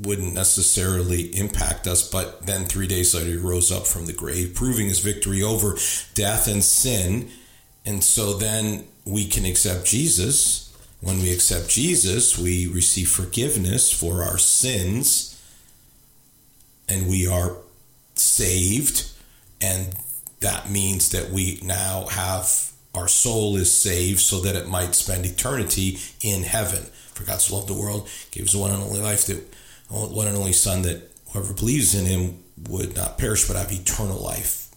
wouldn't 0.00 0.34
necessarily 0.34 1.34
impact 1.36 1.86
us. 1.86 2.08
But 2.08 2.46
then 2.46 2.64
three 2.64 2.86
days 2.86 3.14
later, 3.14 3.30
he 3.30 3.36
rose 3.36 3.72
up 3.72 3.86
from 3.86 4.06
the 4.06 4.12
grave, 4.12 4.54
proving 4.54 4.88
his 4.88 5.00
victory 5.00 5.42
over 5.42 5.76
death 6.14 6.48
and 6.48 6.62
sin. 6.62 7.30
And 7.84 8.02
so 8.02 8.34
then 8.34 8.84
we 9.04 9.26
can 9.26 9.44
accept 9.44 9.86
Jesus. 9.86 10.74
When 11.00 11.18
we 11.18 11.32
accept 11.32 11.68
Jesus, 11.68 12.38
we 12.38 12.66
receive 12.66 13.08
forgiveness 13.08 13.92
for 13.92 14.22
our 14.22 14.38
sins 14.38 15.32
and 16.88 17.08
we 17.08 17.26
are 17.26 17.56
saved. 18.14 19.10
And 19.60 19.94
that 20.40 20.70
means 20.70 21.10
that 21.10 21.30
we 21.30 21.60
now 21.62 22.06
have 22.06 22.72
our 22.94 23.08
soul 23.08 23.56
is 23.56 23.72
saved 23.72 24.20
so 24.20 24.40
that 24.40 24.56
it 24.56 24.68
might 24.68 24.94
spend 24.94 25.26
eternity 25.26 25.98
in 26.22 26.42
heaven. 26.42 26.84
For 27.12 27.24
God 27.24 27.40
so 27.40 27.56
loved 27.56 27.68
the 27.68 27.74
world, 27.74 28.08
gave 28.30 28.44
his 28.44 28.56
one 28.56 28.70
and 28.70 28.82
only 28.82 29.00
life 29.00 29.26
that 29.26 29.54
one 29.88 30.26
and 30.26 30.36
only 30.36 30.52
Son 30.52 30.82
that 30.82 31.10
whoever 31.30 31.52
believes 31.52 31.94
in 31.94 32.06
him 32.06 32.42
would 32.68 32.96
not 32.96 33.18
perish 33.18 33.46
but 33.46 33.56
have 33.56 33.72
eternal 33.72 34.18
life, 34.18 34.70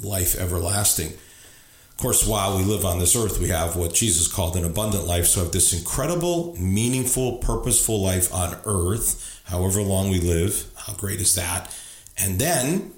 life 0.00 0.36
everlasting. 0.38 1.08
Of 1.08 1.96
course, 1.96 2.26
while 2.26 2.56
we 2.56 2.64
live 2.64 2.84
on 2.84 2.98
this 2.98 3.14
earth, 3.14 3.38
we 3.38 3.48
have 3.48 3.76
what 3.76 3.92
Jesus 3.92 4.26
called 4.26 4.56
an 4.56 4.64
abundant 4.64 5.06
life. 5.06 5.26
So, 5.26 5.42
have 5.42 5.52
this 5.52 5.72
incredible, 5.72 6.56
meaningful, 6.58 7.38
purposeful 7.38 8.02
life 8.02 8.32
on 8.32 8.56
earth, 8.64 9.42
however 9.44 9.82
long 9.82 10.10
we 10.10 10.18
live. 10.18 10.64
How 10.76 10.94
great 10.94 11.20
is 11.20 11.34
that? 11.34 11.76
And 12.16 12.38
then 12.38 12.92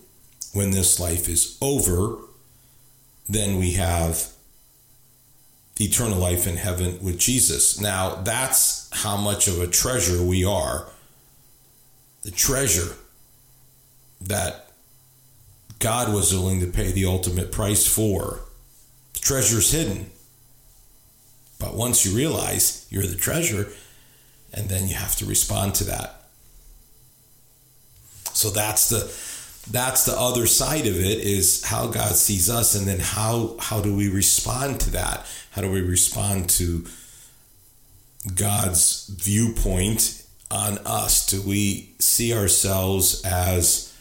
when 0.53 0.71
this 0.71 1.01
life 1.01 1.29
is 1.29 1.59
over, 1.61 2.19
then 3.29 3.59
we 3.59 3.73
have 3.73 4.29
eternal 5.81 6.19
life 6.19 6.47
in 6.47 6.57
heaven 6.57 6.99
with 7.03 7.19
Jesus. 7.19 7.81
Now, 7.81 8.17
that's 8.17 8.89
how 8.93 9.17
much 9.17 9.49
of 9.49 9.61
a 9.61 9.67
treasure 9.67 10.23
we 10.23 10.45
are. 10.45 10.87
The 12.23 12.31
treasure 12.31 12.95
that 14.21 14.71
God 15.79 16.13
was 16.13 16.33
willing 16.33 16.61
to 16.61 16.67
pay 16.67 16.93
the 16.93 17.07
ultimate 17.07 17.51
price 17.51 17.87
for. 17.87 18.41
The 19.15 19.19
treasure's 19.19 19.73
hidden. 19.73 20.11
But 21.59 21.75
once 21.75 22.07
you 22.07 22.17
realize 22.17 22.87
you're 22.91 23.07
the 23.07 23.17
treasure, 23.17 23.69
and 24.53 24.69
then 24.69 24.89
you 24.89 24.95
have 24.95 25.17
to 25.17 25.25
respond 25.25 25.75
to 25.77 25.85
that. 25.85 26.23
So 28.33 28.51
that's 28.51 28.89
the 28.89 29.01
that's 29.71 30.05
the 30.05 30.19
other 30.19 30.47
side 30.47 30.87
of 30.87 30.97
it 30.97 31.19
is 31.19 31.65
how 31.65 31.87
God 31.87 32.17
sees 32.17 32.51
us 32.51 32.75
and 32.75 32.87
then 32.87 32.99
how 32.99 33.57
how 33.61 33.81
do 33.81 33.95
we 33.95 34.09
respond 34.09 34.81
to 34.81 34.91
that? 34.91 35.27
How 35.53 35.63
do 35.63 35.71
we 35.71 35.81
respond 35.81 36.51
to 36.51 36.87
God's 38.35 39.09
viewpoint 39.09 40.22
on 40.53 40.79
us? 40.85 41.27
Do 41.27 41.41
we 41.43 41.95
see 41.99 42.35
ourselves 42.35 43.25
as 43.25 43.97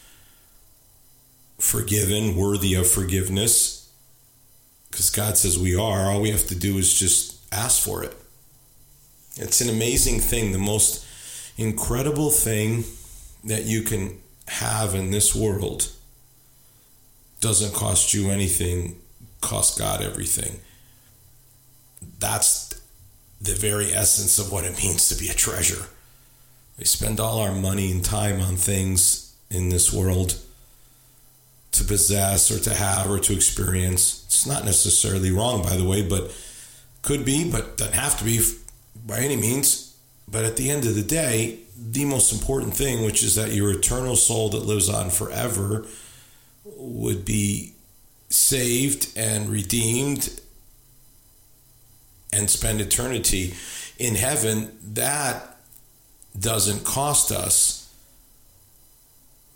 forgiven, 1.58 2.36
worthy 2.36 2.74
of 2.76 2.88
forgiveness? 2.88 3.90
Because 4.92 5.10
God 5.10 5.38
says 5.38 5.58
we 5.58 5.76
are. 5.76 6.12
All 6.12 6.22
we 6.22 6.32
have 6.32 6.48
to 6.48 6.56
do 6.56 6.78
is 6.78 6.94
just 6.94 7.40
ask 7.54 7.82
for 7.82 8.04
it. 8.04 8.14
It's 9.38 9.62
an 9.62 9.70
amazing 9.70 10.20
thing, 10.20 10.52
the 10.52 10.60
most 10.60 11.06
incredible 11.58 12.30
thing 12.30 12.84
that 13.46 13.64
you 13.64 13.82
can 13.82 14.20
have 14.48 14.94
in 14.94 15.12
this 15.12 15.34
world 15.34 15.90
doesn't 17.40 17.74
cost 17.74 18.14
you 18.14 18.30
anything, 18.30 19.00
cost 19.40 19.80
God 19.80 20.02
everything. 20.02 20.60
That's 22.20 22.70
the 23.42 23.54
very 23.54 23.94
essence 23.94 24.38
of 24.38 24.52
what 24.52 24.66
it 24.66 24.78
means 24.78 25.10
to 25.10 25.16
be 25.16 25.30
a 25.30 25.34
treasure. 25.34 25.88
We 26.78 26.86
spend 26.86 27.20
all 27.20 27.40
our 27.40 27.54
money 27.54 27.92
and 27.92 28.04
time 28.04 28.42
on 28.42 28.56
things 28.56 29.36
in 29.50 29.70
this 29.70 29.94
world 29.94 30.36
to 31.74 31.84
possess 31.84 32.52
or 32.52 32.60
to 32.60 32.74
have 32.74 33.10
or 33.10 33.20
to 33.20 33.34
experience. 33.34 34.24
It's 34.26 34.46
not 34.46 34.66
necessarily 34.66 35.32
wrong, 35.32 35.64
by 35.64 35.76
the 35.76 35.86
way, 35.86 36.02
but 36.08 36.36
could 37.02 37.26
be, 37.26 37.50
but 37.50 37.78
doesn't 37.78 37.96
have 37.96 38.18
to 38.20 38.26
be 38.26 38.42
by 39.06 39.20
any 39.20 39.36
means. 39.36 39.96
But 40.28 40.46
at 40.46 40.58
the 40.58 40.70
end 40.70 40.86
of 40.86 40.96
the 40.96 41.04
day, 41.04 41.60
the 41.78 42.06
most 42.06 42.32
important 42.32 42.76
thing, 42.76 43.04
which 43.04 43.24
is 43.24 43.36
that 43.36 43.52
your 43.52 43.72
eternal 43.72 44.16
soul 44.16 44.50
that 44.50 44.66
lives 44.66 44.90
on 44.90 45.10
forever 45.10 45.86
would 46.64 47.26
be 47.26 47.74
saved 48.30 49.12
and 49.18 49.50
redeemed 49.50 50.40
and 52.32 52.50
spend 52.50 52.80
eternity 52.80 53.54
in 53.98 54.16
heaven, 54.16 54.78
that 54.94 55.51
doesn't 56.38 56.84
cost 56.84 57.32
us 57.32 57.82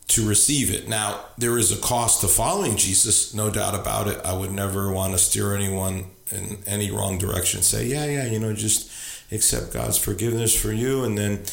to 0.07 0.27
receive 0.27 0.73
it. 0.73 0.87
Now, 0.87 1.25
there 1.37 1.57
is 1.57 1.71
a 1.71 1.81
cost 1.81 2.21
to 2.21 2.27
following 2.27 2.77
Jesus, 2.77 3.33
no 3.33 3.49
doubt 3.49 3.75
about 3.75 4.07
it. 4.07 4.19
I 4.23 4.33
would 4.33 4.51
never 4.51 4.91
want 4.91 5.13
to 5.13 5.19
steer 5.19 5.55
anyone 5.55 6.05
in 6.31 6.59
any 6.67 6.91
wrong 6.91 7.17
direction. 7.17 7.61
Say, 7.61 7.87
yeah, 7.87 8.05
yeah, 8.05 8.25
you 8.25 8.39
know, 8.39 8.53
just 8.53 8.91
accept 9.31 9.73
God's 9.73 9.97
forgiveness 9.97 10.59
for 10.59 10.71
you 10.71 11.03
and 11.03 11.17
then 11.17 11.43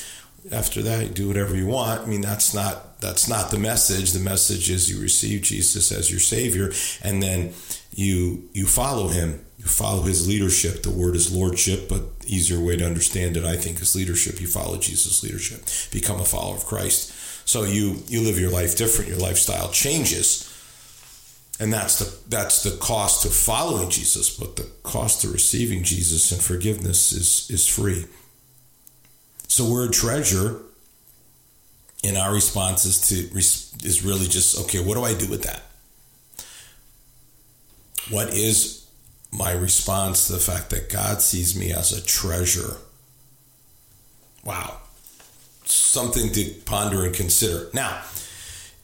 after 0.51 0.83
that 0.83 1.15
do 1.15 1.29
whatever 1.29 1.55
you 1.55 1.67
want. 1.67 2.01
I 2.01 2.07
mean 2.07 2.21
that's 2.21 2.55
not 2.55 3.01
that's 3.01 3.29
not 3.29 3.51
the 3.51 3.59
message. 3.59 4.13
The 4.13 4.21
message 4.21 4.71
is 4.71 4.91
you 4.91 5.01
receive 5.01 5.43
jesus 5.43 5.93
as 5.93 6.11
your 6.11 6.21
savior 6.21 6.73
and 7.03 7.23
then 7.23 7.53
you 7.95 8.49
you 8.53 8.67
follow 8.67 9.09
him. 9.09 9.45
You 9.59 9.67
follow 9.67 10.03
his 10.03 10.27
leadership. 10.27 10.83
The 10.83 10.91
word 10.91 11.15
is 11.15 11.35
lordship 11.35 11.89
but 11.89 12.03
easier 12.27 12.61
way 12.61 12.77
to 12.77 12.87
understand 12.87 13.37
it 13.37 13.45
i 13.45 13.57
think 13.57 13.81
is 13.81 13.95
leadership. 13.95 14.41
You 14.41 14.49
follow 14.49 14.79
jesus 14.79 15.23
leadership. 15.23 15.63
Become 15.93 16.21
a 16.21 16.25
follower 16.25 16.57
of 16.57 16.65
christ. 16.65 17.13
So 17.49 17.65
you 17.65 18.03
you 18.09 18.21
live 18.21 18.39
your 18.39 18.51
life 18.51 18.77
different. 18.77 19.11
Your 19.11 19.21
lifestyle 19.21 19.71
changes. 19.71 20.49
And 21.61 21.73
that's 21.73 21.99
the 22.01 22.29
that's 22.29 22.65
the 22.65 22.77
cost 22.79 23.25
of 23.25 23.33
following 23.33 23.91
jesus 23.91 24.37
but 24.37 24.57
the 24.57 24.69
cost 24.83 25.23
of 25.23 25.33
receiving 25.33 25.85
jesus 25.85 26.33
and 26.33 26.41
forgiveness 26.43 27.13
is 27.13 27.49
is 27.51 27.69
free 27.69 28.07
so 29.53 29.71
we're 29.71 29.87
a 29.87 29.91
treasure, 29.91 30.63
and 32.03 32.17
our 32.17 32.33
response 32.33 32.87
is 32.87 33.09
to 33.11 33.37
is 33.87 34.03
really 34.03 34.27
just 34.27 34.59
okay. 34.63 34.81
What 34.83 34.95
do 34.95 35.05
I 35.05 35.13
do 35.13 35.29
with 35.29 35.43
that? 35.43 35.61
What 38.09 38.33
is 38.33 38.87
my 39.31 39.53
response 39.53 40.29
to 40.29 40.33
the 40.33 40.39
fact 40.39 40.71
that 40.71 40.89
God 40.89 41.21
sees 41.21 41.55
me 41.55 41.71
as 41.71 41.93
a 41.93 42.03
treasure? 42.03 42.79
Wow, 44.43 44.79
something 45.67 46.33
to 46.33 46.55
ponder 46.65 47.05
and 47.05 47.15
consider. 47.15 47.69
Now, 47.75 48.01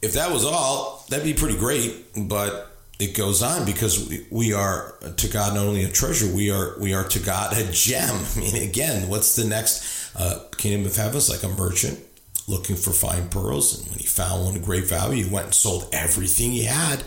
if 0.03 0.13
that 0.13 0.31
was 0.31 0.45
all, 0.45 1.03
that'd 1.09 1.25
be 1.25 1.33
pretty 1.33 1.57
great, 1.57 2.05
but 2.15 2.77
it 2.99 3.17
goes 3.17 3.41
on 3.41 3.65
because 3.65 4.07
we, 4.07 4.27
we 4.29 4.53
are 4.53 4.93
to 5.17 5.27
God 5.29 5.55
not 5.55 5.65
only 5.65 5.83
a 5.83 5.89
treasure, 5.89 6.31
we 6.31 6.51
are 6.51 6.77
we 6.79 6.93
are 6.93 7.05
to 7.05 7.19
God 7.19 7.57
a 7.57 7.71
gem. 7.71 8.23
I 8.35 8.39
mean, 8.39 8.55
again, 8.69 9.09
what's 9.09 9.35
the 9.35 9.45
next 9.45 9.98
uh, 10.15 10.39
kingdom 10.57 10.85
of 10.85 10.95
heaven 10.95 11.17
is 11.17 11.29
like 11.29 11.43
a 11.43 11.55
merchant 11.55 11.99
looking 12.47 12.75
for 12.75 12.91
fine 12.91 13.29
pearls. 13.29 13.79
And 13.79 13.89
when 13.89 13.99
he 13.99 14.07
found 14.07 14.43
one 14.43 14.55
of 14.55 14.65
great 14.65 14.85
value, 14.85 15.23
he 15.23 15.29
went 15.31 15.45
and 15.45 15.55
sold 15.55 15.87
everything 15.93 16.51
he 16.51 16.63
had. 16.63 17.03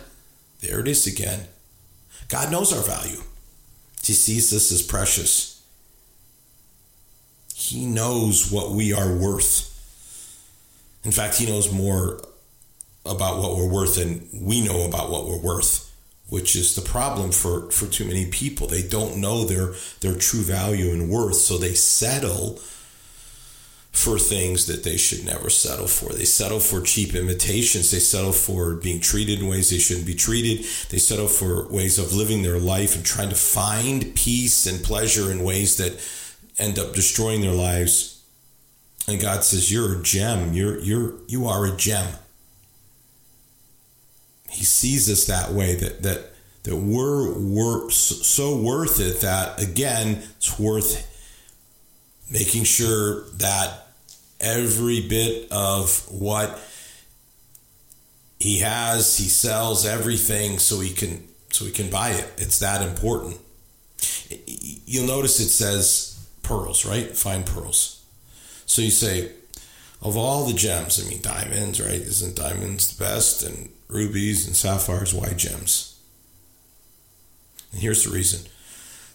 There 0.61 0.81
it 0.81 0.89
is 0.89 1.07
again. 1.07 1.47
God 2.29 2.51
knows 2.53 2.73
our 2.73 2.83
value. 2.83 3.21
He 4.03 4.13
sees 4.13 4.51
this 4.51 4.73
as 4.73 4.83
precious. 4.83 5.63
He 7.55 7.87
knows 7.87 8.51
what 8.51 8.71
we 8.71 8.93
are 8.93 9.13
worth. 9.13 9.69
In 11.05 11.13
fact, 11.13 11.37
he 11.37 11.47
knows 11.47 11.73
more 11.73 12.21
about 13.05 13.39
what 13.39 13.57
we're 13.57 13.69
worth 13.69 13.97
than 13.97 14.29
we 14.33 14.65
know 14.65 14.87
about 14.87 15.11
what 15.11 15.27
we're 15.27 15.39
worth, 15.39 15.93
which 16.29 16.55
is 16.55 16.75
the 16.75 16.83
problem 16.83 17.33
for, 17.33 17.71
for 17.71 17.87
too 17.87 18.05
many 18.05 18.27
people. 18.27 18.67
They 18.67 18.83
don't 18.83 19.21
know 19.21 19.45
their, 19.45 19.75
their 20.01 20.15
true 20.15 20.43
value 20.43 20.93
and 20.93 21.11
worth, 21.11 21.37
so 21.37 21.59
they 21.59 21.75
settle 21.75 22.61
for 23.93 24.19
things 24.19 24.67
that 24.67 24.85
they 24.85 24.97
should 24.97 25.25
never 25.25 25.51
settle 25.51 25.87
for. 25.87 26.13
They 26.13 26.25
settle 26.25 26.61
for 26.61 26.81
cheap 26.81 27.15
imitations. 27.15 27.91
They 27.91 27.99
settle 27.99 28.33
for 28.33 28.75
being 28.75 29.01
treated 29.01 29.41
in 29.41 29.49
ways 29.49 29.71
they 29.71 29.79
shouldn't 29.79 30.07
be 30.07 30.15
treated. 30.15 30.65
They 30.89 30.99
settle 30.99 31.29
for 31.29 31.69
ways 31.69 31.99
of 31.99 32.15
living 32.15 32.43
their 32.43 32.59
life 32.59 32.97
and 32.97 33.05
trying 33.05 33.29
to 33.29 33.35
find 33.35 34.15
peace 34.15 34.67
and 34.67 34.83
pleasure 34.83 35.31
in 35.31 35.45
ways 35.45 35.77
that 35.77 36.01
end 36.59 36.79
up 36.79 36.95
destroying 36.95 37.43
their 37.43 37.53
lives. 37.53 38.23
And 39.07 39.21
God 39.21 39.45
says, 39.45 39.71
"You're 39.71 40.01
a 40.01 40.03
gem. 40.03 40.55
You're 40.55 40.79
you're 40.81 41.15
you 41.29 41.47
are 41.47 41.67
a 41.67 41.77
gem." 41.77 42.15
He 44.49 44.65
sees 44.65 45.11
us 45.11 45.25
that 45.27 45.53
way 45.53 45.75
that 45.75 46.03
that 46.03 46.33
that 46.63 46.77
we're, 46.77 47.33
we're 47.37 47.91
so 47.91 48.57
worth 48.57 49.01
it 49.01 49.21
that 49.23 49.61
again 49.61 50.23
it's 50.37 50.59
worth 50.59 51.09
making 52.31 52.65
sure 52.65 53.25
that 53.33 53.82
every 54.43 55.07
bit 55.09 55.51
of 55.51 56.07
what 56.11 56.61
he 58.43 58.59
has 58.59 59.17
he 59.19 59.29
sells 59.29 59.87
everything 59.87 60.59
so 60.59 60.81
he 60.81 60.93
can 60.93 61.29
so 61.51 61.65
he 61.65 61.71
can 61.71 61.91
buy 61.91 62.11
it. 62.11 62.29
It's 62.39 62.59
that 62.59 62.83
important. 62.83 63.39
You'll 64.85 65.07
notice 65.07 65.39
it 65.39 65.49
says 65.49 66.27
pearls 66.43 66.85
right? 66.85 67.17
Fine 67.17 67.45
pearls. 67.45 68.05
So 68.67 68.83
you 68.83 68.91
say 68.91 69.31
of 70.01 70.17
all 70.17 70.47
the 70.47 70.55
gems 70.55 71.05
i 71.05 71.09
mean 71.09 71.23
diamonds 71.23 71.81
right? 71.81 72.01
Isn't 72.01 72.35
diamonds 72.35 72.97
the 72.97 73.05
best? 73.05 73.45
And 73.45 73.71
rubies 73.89 74.47
and 74.47 74.57
sapphires 74.57 75.15
why 75.15 75.33
gems? 75.35 76.01
And 77.71 77.81
here's 77.81 78.05
the 78.05 78.11
reason. 78.11 78.51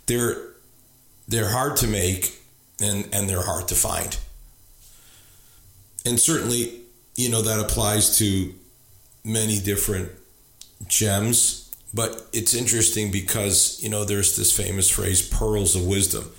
They're 0.06 0.38
they're 1.28 1.52
hard 1.52 1.76
to 1.78 1.88
make 1.88 2.40
and 2.80 3.10
and 3.12 3.30
they're 3.30 3.46
hard 3.46 3.68
to 3.68 3.76
find. 3.76 4.18
And 6.08 6.20
certainly, 6.20 6.82
you 7.16 7.30
know 7.30 7.42
that 7.42 7.60
applies 7.60 8.18
to 8.20 8.54
many 9.24 9.60
different 9.60 10.12
gems, 10.88 11.70
but 11.94 12.28
it's 12.34 12.54
interesting 12.54 13.12
because, 13.12 13.82
you 13.82 13.90
know, 13.90 14.06
there's 14.06 14.36
this 14.36 14.56
famous 14.56 14.90
phrase 14.90 15.28
pearls 15.28 15.76
of 15.76 15.86
wisdom. 15.86 16.32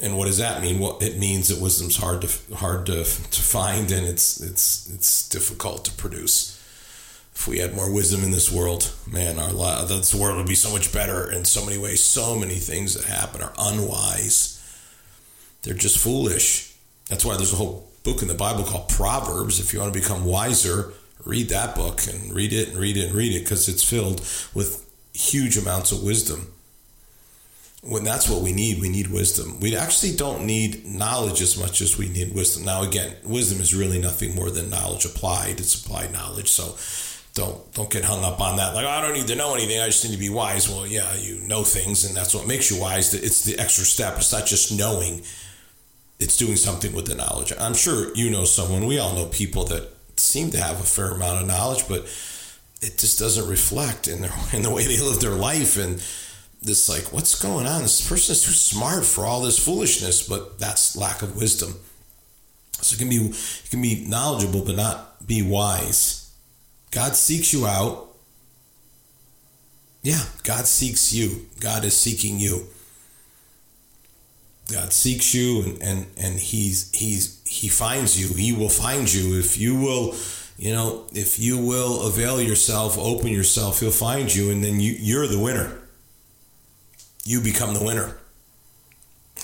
And 0.00 0.16
what 0.16 0.26
does 0.26 0.38
that 0.38 0.62
mean? 0.62 0.78
Well, 0.78 0.98
it 1.00 1.18
means 1.18 1.48
that 1.48 1.60
wisdom's 1.60 1.96
hard 1.96 2.22
to 2.22 2.56
hard 2.56 2.86
to, 2.86 3.04
to 3.04 3.42
find 3.42 3.90
and 3.90 4.06
it's 4.06 4.40
it's 4.40 4.90
it's 4.92 5.28
difficult 5.28 5.84
to 5.86 5.92
produce 5.92 6.52
if 7.34 7.46
we 7.46 7.58
had 7.58 7.74
more 7.74 7.92
wisdom 7.92 8.22
in 8.24 8.30
this 8.30 8.50
world, 8.50 8.92
man, 9.06 9.38
our 9.38 9.52
this 9.86 10.14
world 10.14 10.38
would 10.38 10.46
be 10.46 10.54
so 10.54 10.70
much 10.70 10.90
better 10.90 11.30
in 11.30 11.44
so 11.44 11.64
many 11.66 11.76
ways. 11.76 12.02
So 12.02 12.38
many 12.38 12.54
things 12.54 12.94
that 12.94 13.04
happen 13.04 13.42
are 13.42 13.52
unwise 13.58 14.56
they're 15.66 15.74
just 15.74 15.98
foolish. 15.98 16.74
That's 17.10 17.24
why 17.24 17.36
there's 17.36 17.52
a 17.52 17.56
whole 17.56 17.90
book 18.06 18.22
in 18.22 18.28
the 18.28 18.34
Bible 18.34 18.62
called 18.62 18.88
Proverbs. 18.88 19.58
If 19.58 19.72
you 19.72 19.80
want 19.80 19.92
to 19.92 20.00
become 20.00 20.24
wiser, 20.24 20.92
read 21.24 21.48
that 21.48 21.74
book 21.74 22.06
and 22.06 22.32
read 22.32 22.52
it 22.52 22.68
and 22.68 22.78
read 22.78 22.96
it 22.96 23.08
and 23.08 23.14
read 23.14 23.34
it 23.34 23.40
because 23.40 23.68
it's 23.68 23.82
filled 23.82 24.20
with 24.54 24.88
huge 25.12 25.58
amounts 25.58 25.90
of 25.90 26.04
wisdom. 26.04 26.52
When 27.82 28.04
that's 28.04 28.30
what 28.30 28.42
we 28.42 28.52
need, 28.52 28.80
we 28.80 28.88
need 28.88 29.08
wisdom. 29.08 29.58
We 29.60 29.76
actually 29.76 30.14
don't 30.14 30.46
need 30.46 30.86
knowledge 30.86 31.40
as 31.42 31.58
much 31.58 31.80
as 31.80 31.98
we 31.98 32.08
need 32.08 32.34
wisdom. 32.34 32.64
Now, 32.64 32.82
again, 32.82 33.16
wisdom 33.24 33.60
is 33.60 33.74
really 33.74 33.98
nothing 33.98 34.34
more 34.34 34.50
than 34.50 34.70
knowledge 34.70 35.04
applied. 35.04 35.58
It's 35.58 35.74
applied 35.74 36.12
knowledge. 36.12 36.48
So 36.48 36.76
don't 37.34 37.72
don't 37.74 37.90
get 37.90 38.04
hung 38.04 38.24
up 38.24 38.40
on 38.40 38.56
that. 38.56 38.74
Like 38.74 38.86
oh, 38.86 38.88
I 38.88 39.02
don't 39.02 39.14
need 39.14 39.28
to 39.28 39.36
know 39.36 39.54
anything. 39.54 39.80
I 39.80 39.86
just 39.86 40.04
need 40.04 40.12
to 40.12 40.18
be 40.18 40.30
wise. 40.30 40.68
Well, 40.68 40.86
yeah, 40.86 41.12
you 41.16 41.40
know 41.40 41.64
things, 41.64 42.04
and 42.04 42.16
that's 42.16 42.34
what 42.34 42.46
makes 42.46 42.70
you 42.70 42.80
wise. 42.80 43.12
It's 43.12 43.44
the 43.44 43.58
extra 43.58 43.84
step. 43.84 44.16
It's 44.16 44.32
not 44.32 44.46
just 44.46 44.76
knowing 44.76 45.22
it's 46.18 46.36
doing 46.36 46.56
something 46.56 46.94
with 46.94 47.06
the 47.06 47.14
knowledge. 47.14 47.52
I'm 47.58 47.74
sure 47.74 48.14
you 48.14 48.30
know 48.30 48.44
someone, 48.44 48.86
we 48.86 48.98
all 48.98 49.14
know 49.14 49.26
people 49.26 49.64
that 49.64 49.90
seem 50.16 50.50
to 50.50 50.60
have 50.60 50.80
a 50.80 50.84
fair 50.84 51.10
amount 51.10 51.42
of 51.42 51.46
knowledge, 51.46 51.86
but 51.88 52.02
it 52.80 52.98
just 52.98 53.18
doesn't 53.18 53.48
reflect 53.48 54.08
in 54.08 54.22
their 54.22 54.32
in 54.52 54.62
the 54.62 54.70
way 54.70 54.86
they 54.86 55.00
live 55.00 55.20
their 55.20 55.30
life. 55.30 55.76
And 55.76 56.02
this 56.62 56.88
like 56.88 57.12
what's 57.12 57.40
going 57.40 57.66
on? 57.66 57.82
This 57.82 58.06
person 58.06 58.32
is 58.32 58.44
too 58.44 58.52
smart 58.52 59.04
for 59.04 59.24
all 59.24 59.42
this 59.42 59.62
foolishness 59.62 60.26
but 60.26 60.58
that's 60.58 60.96
lack 60.96 61.22
of 61.22 61.36
wisdom. 61.36 61.74
So 62.80 62.94
it 62.94 62.98
can 62.98 63.08
be 63.08 63.16
it 63.16 63.70
can 63.70 63.82
be 63.82 64.04
knowledgeable 64.06 64.64
but 64.64 64.76
not 64.76 65.26
be 65.26 65.42
wise. 65.42 66.32
God 66.90 67.14
seeks 67.14 67.52
you 67.52 67.66
out. 67.66 68.08
Yeah 70.02 70.22
god 70.44 70.66
seeks 70.66 71.12
you. 71.12 71.46
God 71.60 71.84
is 71.84 71.96
seeking 71.96 72.38
you 72.38 72.68
God 74.70 74.92
seeks 74.92 75.32
you 75.34 75.62
and, 75.62 75.82
and, 75.82 76.06
and 76.16 76.38
he's, 76.38 76.92
he's, 76.92 77.42
he 77.46 77.68
finds 77.68 78.20
you. 78.20 78.36
He 78.36 78.52
will 78.52 78.68
find 78.68 79.12
you. 79.12 79.38
If 79.38 79.58
you 79.58 79.78
will, 79.78 80.14
you 80.58 80.72
know, 80.72 81.06
if 81.12 81.38
you 81.38 81.58
will 81.58 82.06
avail 82.06 82.40
yourself, 82.40 82.98
open 82.98 83.28
yourself, 83.28 83.80
he'll 83.80 83.90
find 83.90 84.34
you. 84.34 84.50
And 84.50 84.64
then 84.64 84.80
you, 84.80 84.92
you're 84.98 85.28
the 85.28 85.38
winner. 85.38 85.78
You 87.24 87.40
become 87.40 87.74
the 87.74 87.84
winner. 87.84 88.16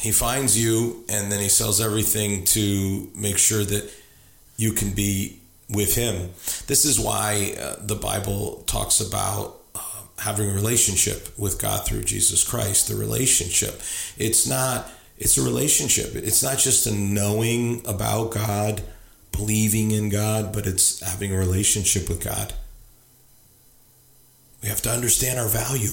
He 0.01 0.11
finds 0.11 0.61
you 0.61 1.05
and 1.09 1.31
then 1.31 1.39
he 1.39 1.49
sells 1.49 1.81
everything 1.81 2.45
to 2.47 3.09
make 3.15 3.39
sure 3.39 3.63
that 3.65 3.93
you 4.57 4.73
can 4.73 4.93
be 4.93 5.39
with 5.71 5.95
him. 5.95 6.31
This 6.67 6.85
is 6.85 6.99
why 6.99 7.55
uh, 7.61 7.77
the 7.81 7.95
Bible 7.95 8.65
talks 8.67 9.01
about 9.01 9.59
uh, 9.75 9.81
having 10.19 10.51
a 10.51 10.55
relationship 10.55 11.29
with 11.39 11.61
God 11.61 11.87
through 11.87 12.03
Jesus 12.03 12.43
Christ. 12.43 12.89
The 12.89 12.97
relationship. 12.97 13.81
It's 14.19 14.47
not 14.47 14.91
it's 15.23 15.39
a 15.39 15.43
relationship. 15.43 16.17
It's 16.17 16.43
not 16.43 16.59
just 16.59 16.85
a 16.89 16.93
knowing 16.93 17.87
about 17.87 18.33
God, 18.33 18.83
believing 19.31 19.93
in 19.93 20.09
God, 20.09 20.53
but 20.53 20.67
it's 20.67 20.99
having 20.99 21.33
a 21.33 21.39
relationship 21.39 22.09
with 22.09 22.25
God. 22.25 22.53
We 24.65 24.69
have 24.69 24.83
to 24.83 24.91
understand 24.91 25.39
our 25.39 25.47
value, 25.47 25.93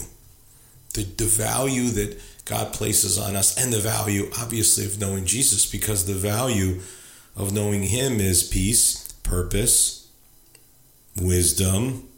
the, 0.96 1.04
the 1.04 1.26
value 1.26 1.90
that 1.90 2.20
God 2.46 2.74
places 2.74 3.20
on 3.20 3.36
us, 3.36 3.56
and 3.56 3.72
the 3.72 3.80
value, 3.80 4.32
obviously, 4.40 4.86
of 4.86 5.00
knowing 5.00 5.26
Jesus, 5.26 5.70
because 5.70 6.08
the 6.08 6.16
value 6.16 6.80
of 7.36 7.54
knowing 7.54 7.84
Him 7.84 8.20
is 8.20 8.42
peace, 8.42 9.12
purpose, 9.22 10.10
wisdom, 11.22 12.10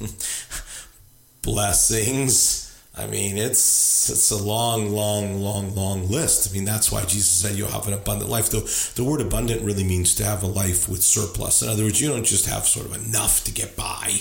blessings 1.42 2.67
I 2.98 3.06
mean, 3.06 3.38
it's 3.38 4.10
it's 4.10 4.32
a 4.32 4.42
long, 4.42 4.90
long, 4.90 5.40
long, 5.40 5.74
long 5.76 6.08
list. 6.08 6.50
I 6.50 6.52
mean, 6.52 6.64
that's 6.64 6.90
why 6.90 7.02
Jesus 7.02 7.28
said 7.28 7.54
you'll 7.54 7.68
have 7.68 7.86
an 7.86 7.94
abundant 7.94 8.28
life. 8.28 8.50
The, 8.50 8.60
the 8.96 9.08
word 9.08 9.20
abundant 9.20 9.62
really 9.62 9.84
means 9.84 10.16
to 10.16 10.24
have 10.24 10.42
a 10.42 10.48
life 10.48 10.88
with 10.88 11.04
surplus. 11.04 11.62
In 11.62 11.68
other 11.68 11.84
words, 11.84 12.00
you 12.00 12.08
don't 12.08 12.24
just 12.24 12.46
have 12.46 12.66
sort 12.66 12.86
of 12.86 13.06
enough 13.06 13.44
to 13.44 13.52
get 13.52 13.76
by, 13.76 14.20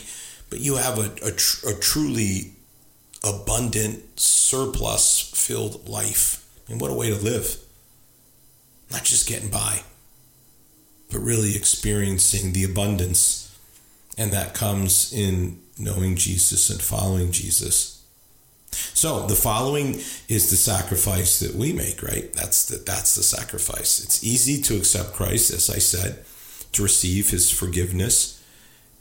but 0.51 0.59
you 0.59 0.75
have 0.75 0.99
a, 0.99 1.09
a, 1.25 1.31
tr- 1.31 1.69
a 1.69 1.73
truly 1.73 2.53
abundant, 3.23 4.19
surplus 4.19 5.31
filled 5.33 5.89
life. 5.89 6.45
I 6.67 6.71
mean, 6.71 6.79
what 6.79 6.91
a 6.91 6.93
way 6.93 7.09
to 7.09 7.15
live. 7.15 7.57
Not 8.91 9.03
just 9.03 9.27
getting 9.27 9.49
by, 9.49 9.81
but 11.11 11.19
really 11.19 11.55
experiencing 11.55 12.53
the 12.53 12.63
abundance. 12.63 13.57
And 14.19 14.31
that 14.31 14.53
comes 14.53 15.11
in 15.11 15.61
knowing 15.79 16.15
Jesus 16.15 16.69
and 16.69 16.81
following 16.81 17.31
Jesus. 17.31 17.96
So 18.93 19.27
the 19.27 19.35
following 19.35 19.95
is 20.27 20.49
the 20.49 20.55
sacrifice 20.55 21.39
that 21.39 21.55
we 21.55 21.73
make, 21.73 22.01
right? 22.03 22.31
That's 22.33 22.65
the, 22.65 22.77
that's 22.77 23.15
the 23.15 23.23
sacrifice. 23.23 24.03
It's 24.03 24.23
easy 24.23 24.61
to 24.63 24.77
accept 24.77 25.13
Christ, 25.13 25.51
as 25.53 25.69
I 25.69 25.79
said, 25.79 26.25
to 26.73 26.83
receive 26.83 27.29
his 27.29 27.51
forgiveness. 27.51 28.43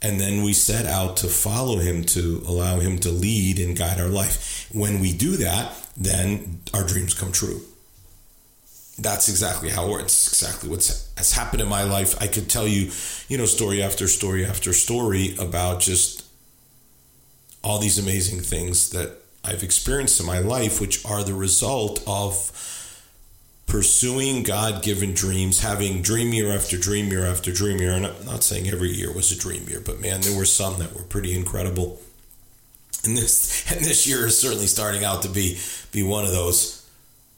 And 0.01 0.19
then 0.19 0.43
we 0.43 0.53
set 0.53 0.85
out 0.85 1.17
to 1.17 1.27
follow 1.27 1.77
him, 1.77 2.03
to 2.05 2.43
allow 2.47 2.79
him 2.79 2.99
to 2.99 3.09
lead 3.09 3.59
and 3.59 3.77
guide 3.77 3.99
our 3.99 4.07
life. 4.07 4.69
When 4.71 4.99
we 4.99 5.11
do 5.13 5.37
that, 5.37 5.73
then 5.97 6.61
our 6.73 6.85
dreams 6.85 7.13
come 7.13 7.31
true. 7.31 7.61
That's 8.99 9.29
exactly 9.29 9.69
how 9.69 9.87
it 9.87 9.91
works. 9.91 10.27
Exactly 10.27 10.69
what's 10.69 11.11
has 11.17 11.33
happened 11.33 11.61
in 11.61 11.67
my 11.67 11.83
life. 11.83 12.15
I 12.21 12.27
could 12.27 12.49
tell 12.49 12.67
you, 12.67 12.91
you 13.27 13.37
know, 13.37 13.45
story 13.45 13.81
after 13.81 14.07
story 14.07 14.45
after 14.45 14.73
story 14.73 15.35
about 15.37 15.81
just 15.81 16.25
all 17.63 17.79
these 17.79 17.99
amazing 17.99 18.39
things 18.39 18.89
that 18.91 19.17
I've 19.43 19.63
experienced 19.63 20.19
in 20.19 20.25
my 20.25 20.39
life, 20.39 20.81
which 20.81 21.05
are 21.05 21.23
the 21.23 21.33
result 21.33 22.03
of 22.05 22.51
pursuing 23.67 24.43
God 24.43 24.81
given 24.81 25.13
dreams, 25.13 25.59
having 25.59 26.01
dream 26.01 26.33
year 26.33 26.51
after 26.51 26.77
dream 26.77 27.11
year 27.11 27.25
after 27.25 27.51
dream 27.51 27.79
year. 27.79 27.91
And 27.91 28.07
I'm 28.07 28.25
not 28.25 28.43
saying 28.43 28.67
every 28.69 28.89
year 28.89 29.11
was 29.11 29.31
a 29.31 29.37
dream 29.37 29.67
year, 29.67 29.81
but 29.81 29.99
man, 29.99 30.21
there 30.21 30.37
were 30.37 30.45
some 30.45 30.79
that 30.79 30.95
were 30.95 31.03
pretty 31.03 31.35
incredible. 31.35 32.01
And 33.03 33.17
this 33.17 33.69
and 33.71 33.83
this 33.83 34.07
year 34.07 34.25
is 34.25 34.39
certainly 34.39 34.67
starting 34.67 35.03
out 35.03 35.21
to 35.23 35.29
be 35.29 35.59
be 35.91 36.03
one 36.03 36.25
of 36.25 36.31
those. 36.31 36.75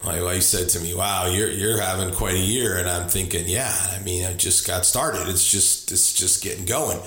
My 0.05 0.23
wife 0.23 0.43
said 0.43 0.69
to 0.69 0.79
me, 0.79 0.93
"Wow, 0.93 1.25
you're 1.25 1.49
you're 1.49 1.81
having 1.81 2.13
quite 2.13 2.35
a 2.35 2.39
year," 2.39 2.77
and 2.77 2.89
I'm 2.89 3.09
thinking, 3.09 3.47
"Yeah, 3.47 3.75
I 3.91 3.99
mean, 4.01 4.25
I 4.25 4.33
just 4.33 4.65
got 4.65 4.85
started. 4.85 5.27
It's 5.27 5.51
just 5.51 5.91
it's 5.91 6.13
just 6.13 6.41
getting 6.41 6.65
going." 6.65 7.01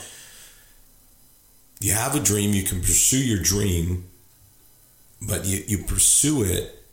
You 1.81 1.93
have 1.95 2.15
a 2.15 2.21
dream, 2.21 2.53
you 2.53 2.63
can 2.63 2.81
pursue 2.81 3.19
your 3.19 3.43
dream, 3.43 4.05
but 5.27 5.45
you, 5.45 5.63
you 5.67 5.79
pursue 5.79 6.43
it 6.43 6.85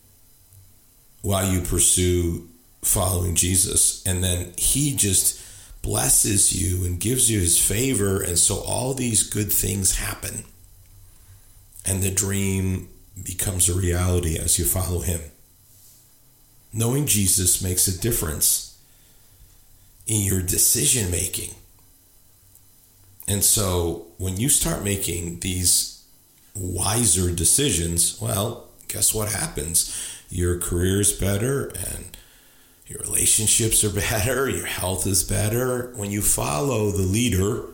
while 1.22 1.52
you 1.52 1.62
pursue 1.62 2.48
following 2.82 3.36
Jesus. 3.36 4.06
And 4.06 4.24
then 4.24 4.54
he 4.58 4.96
just 4.96 5.42
blesses 5.82 6.54
you 6.54 6.86
and 6.86 7.00
gives 7.00 7.30
you 7.30 7.40
his 7.40 7.60
favor. 7.64 8.22
And 8.22 8.38
so 8.38 8.60
all 8.60 8.94
these 8.94 9.24
good 9.24 9.52
things 9.52 9.98
happen. 9.98 10.44
And 11.86 12.02
the 12.02 12.12
dream 12.12 12.90
becomes 13.24 13.68
a 13.68 13.78
reality 13.78 14.38
as 14.38 14.60
you 14.60 14.66
follow 14.66 15.00
him. 15.00 15.22
Knowing 16.72 17.08
Jesus 17.08 17.64
makes 17.64 17.88
a 17.88 18.00
difference 18.00 18.78
in 20.06 20.22
your 20.22 20.42
decision 20.42 21.10
making. 21.10 21.56
And 23.28 23.44
so 23.44 24.08
when 24.18 24.38
you 24.38 24.50
start 24.50 24.84
making 24.84 25.40
these 25.40 25.99
wiser 26.56 27.32
decisions, 27.32 28.20
well, 28.22 28.68
guess 28.88 29.14
what 29.14 29.32
happens? 29.32 29.96
Your 30.30 30.60
career 30.60 31.02
is 31.02 31.14
better 31.14 31.68
and 31.68 32.18
your 32.86 33.00
relationships 33.00 33.84
are 33.84 33.90
better, 33.94 34.50
your 34.50 34.66
health 34.66 35.06
is 35.08 35.24
better. 35.24 35.94
When 35.96 36.12
you 36.12 36.22
follow 36.22 36.92
the 36.92 37.04
leader, 37.04 37.66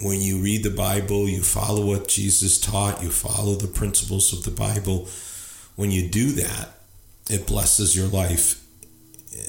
when 0.00 0.20
you 0.20 0.38
read 0.38 0.62
the 0.62 0.70
Bible, 0.70 1.28
you 1.28 1.42
follow 1.42 1.86
what 1.86 2.08
Jesus 2.08 2.60
taught, 2.60 3.02
you 3.02 3.10
follow 3.10 3.54
the 3.54 3.66
principles 3.66 4.32
of 4.32 4.44
the 4.44 4.50
Bible. 4.50 5.08
When 5.74 5.90
you 5.90 6.08
do 6.08 6.32
that, 6.32 6.70
it 7.30 7.46
blesses 7.46 7.96
your 7.96 8.06
life 8.06 8.62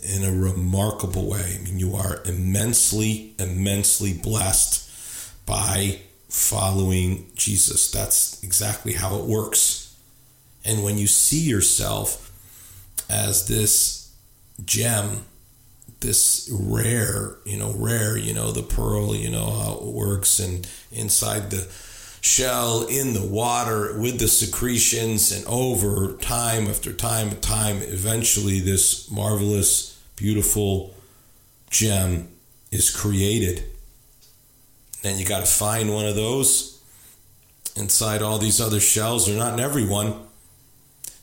in 0.03 0.23
a 0.23 0.32
remarkable 0.32 1.30
way. 1.30 1.58
I 1.60 1.63
mean, 1.63 1.80
you 1.80 1.95
are 1.95 2.21
immensely, 2.25 3.36
immensely 3.39 4.13
blessed 4.13 4.89
by 5.45 5.99
following 6.29 7.29
Jesus. 7.35 7.91
That's 7.91 8.43
exactly 8.43 8.93
how 8.93 9.17
it 9.17 9.25
works. 9.25 9.95
And 10.65 10.83
when 10.83 10.97
you 10.97 11.07
see 11.07 11.39
yourself 11.39 12.31
as 13.09 13.47
this 13.47 14.13
gem, 14.65 15.23
this 16.01 16.49
rare, 16.51 17.37
you 17.45 17.57
know, 17.57 17.73
rare, 17.75 18.17
you 18.17 18.33
know, 18.33 18.51
the 18.51 18.63
pearl, 18.63 19.15
you 19.15 19.29
know, 19.29 19.45
how 19.45 19.77
it 19.77 19.85
works 19.85 20.39
and 20.39 20.67
inside 20.91 21.49
the 21.49 21.67
shell 22.21 22.85
in 22.87 23.13
the 23.13 23.25
water 23.25 23.97
with 23.99 24.19
the 24.19 24.27
secretions 24.27 25.31
and 25.31 25.45
over 25.45 26.13
time 26.17 26.67
after 26.67 26.91
time 26.91 27.29
and 27.29 27.41
time 27.41 27.77
eventually 27.83 28.59
this 28.59 29.09
marvelous 29.09 29.97
beautiful 30.15 30.93
gem 31.69 32.27
is 32.71 32.93
created 32.93 33.63
then 35.01 35.17
you 35.17 35.25
got 35.25 35.45
to 35.45 35.51
find 35.51 35.93
one 35.93 36.05
of 36.05 36.15
those 36.15 36.81
inside 37.75 38.21
all 38.21 38.38
these 38.38 38.60
other 38.60 38.79
shells 38.79 39.27
they're 39.27 39.38
not 39.38 39.53
in 39.53 39.60
everyone 39.60 40.15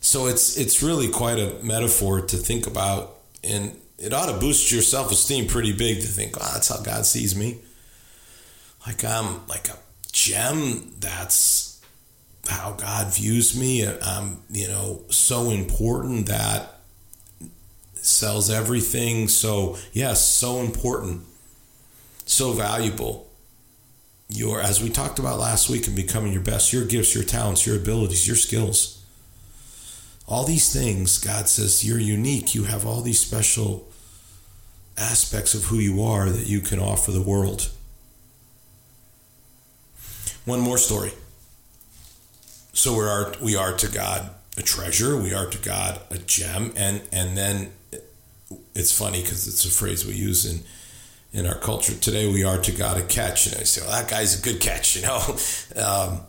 so 0.00 0.26
it's 0.26 0.56
it's 0.56 0.82
really 0.82 1.08
quite 1.08 1.38
a 1.38 1.54
metaphor 1.62 2.20
to 2.20 2.36
think 2.36 2.66
about 2.66 3.18
and 3.42 3.76
it 3.98 4.12
ought 4.12 4.26
to 4.26 4.38
boost 4.38 4.70
your 4.70 4.82
self-esteem 4.82 5.46
pretty 5.46 5.72
big 5.72 6.00
to 6.00 6.06
think 6.06 6.36
oh 6.36 6.50
that's 6.52 6.68
how 6.68 6.80
god 6.82 7.04
sees 7.04 7.34
me 7.34 7.58
like 8.86 9.04
i'm 9.04 9.46
like 9.48 9.68
a 9.68 9.76
gem 10.12 10.92
that's 11.00 11.74
how 12.48 12.72
God 12.72 13.12
views 13.14 13.58
me. 13.58 13.86
I'm, 13.86 14.38
you 14.50 14.68
know, 14.68 15.02
so 15.08 15.50
important 15.50 16.26
that 16.26 16.74
sells 17.94 18.50
everything. 18.50 19.28
So, 19.28 19.78
yes, 19.92 20.26
so 20.26 20.60
important, 20.60 21.22
so 22.26 22.52
valuable. 22.52 23.28
Your, 24.34 24.60
as 24.60 24.82
we 24.82 24.90
talked 24.90 25.20
about 25.20 25.38
last 25.38 25.70
week, 25.70 25.86
in 25.86 25.94
becoming 25.94 26.32
your 26.32 26.42
best, 26.42 26.72
your 26.72 26.84
gifts, 26.84 27.14
your 27.14 27.22
talents, 27.22 27.64
your 27.64 27.76
abilities, 27.76 28.26
your 28.26 28.34
skills. 28.34 29.00
All 30.26 30.44
these 30.44 30.72
things, 30.72 31.18
God 31.18 31.48
says, 31.48 31.84
you're 31.86 32.00
unique. 32.00 32.52
You 32.52 32.64
have 32.64 32.84
all 32.84 33.00
these 33.00 33.20
special 33.20 33.86
aspects 34.98 35.54
of 35.54 35.66
who 35.66 35.78
you 35.78 36.02
are 36.02 36.28
that 36.28 36.48
you 36.48 36.60
can 36.60 36.80
offer 36.80 37.12
the 37.12 37.22
world. 37.22 37.70
One 40.44 40.58
more 40.58 40.78
story. 40.78 41.12
So 42.72 42.98
we 42.98 43.04
are 43.04 43.32
we 43.40 43.54
are 43.54 43.72
to 43.72 43.88
God 43.88 44.30
a 44.58 44.62
treasure. 44.62 45.16
We 45.16 45.32
are 45.32 45.48
to 45.48 45.58
God 45.58 46.00
a 46.10 46.18
gem, 46.18 46.72
and 46.76 47.02
and 47.12 47.36
then 47.36 47.70
it's 48.74 48.96
funny 48.96 49.22
because 49.22 49.46
it's 49.46 49.64
a 49.64 49.70
phrase 49.70 50.04
we 50.04 50.14
use 50.14 50.44
in 50.44 50.64
in 51.34 51.46
our 51.46 51.58
culture 51.58 51.94
today. 51.94 52.32
We 52.32 52.44
are 52.44 52.58
to 52.58 52.72
God 52.72 52.96
a 52.96 53.02
catch, 53.02 53.46
and 53.46 53.56
I 53.56 53.64
say, 53.64 53.82
well, 53.82 53.90
that 53.90 54.08
guy's 54.08 54.38
a 54.38 54.42
good 54.42 54.60
catch, 54.60 54.96
you 54.96 55.02
know. 55.02 55.36
Um, 55.76 56.20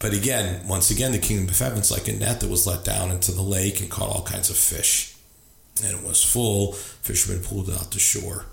but 0.00 0.12
again, 0.12 0.66
once 0.66 0.90
again, 0.90 1.12
the 1.12 1.18
kingdom 1.18 1.48
of 1.48 1.58
heaven's 1.58 1.92
like 1.92 2.08
a 2.08 2.12
net 2.12 2.40
that 2.40 2.50
was 2.50 2.66
let 2.66 2.84
down 2.84 3.12
into 3.12 3.30
the 3.30 3.42
lake 3.42 3.80
and 3.80 3.90
caught 3.90 4.08
all 4.08 4.22
kinds 4.22 4.50
of 4.50 4.56
fish, 4.56 5.14
and 5.84 5.96
it 5.96 6.04
was 6.04 6.24
full. 6.24 6.72
Fishermen 6.72 7.42
pulled 7.44 7.68
it 7.68 7.76
out 7.78 7.92
to 7.92 8.00
shore 8.00 8.46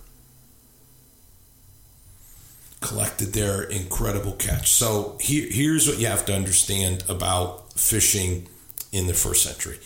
collected 2.82 3.32
their 3.34 3.62
incredible 3.62 4.34
catch. 4.34 4.72
So 4.72 5.16
here, 5.22 5.48
here's 5.50 5.88
what 5.88 6.00
you 6.00 6.08
have 6.08 6.26
to 6.26 6.34
understand 6.34 7.04
about 7.08 7.72
fishing 7.74 8.48
in 8.92 9.08
the 9.08 9.14
first 9.14 9.44
century. 9.44 9.78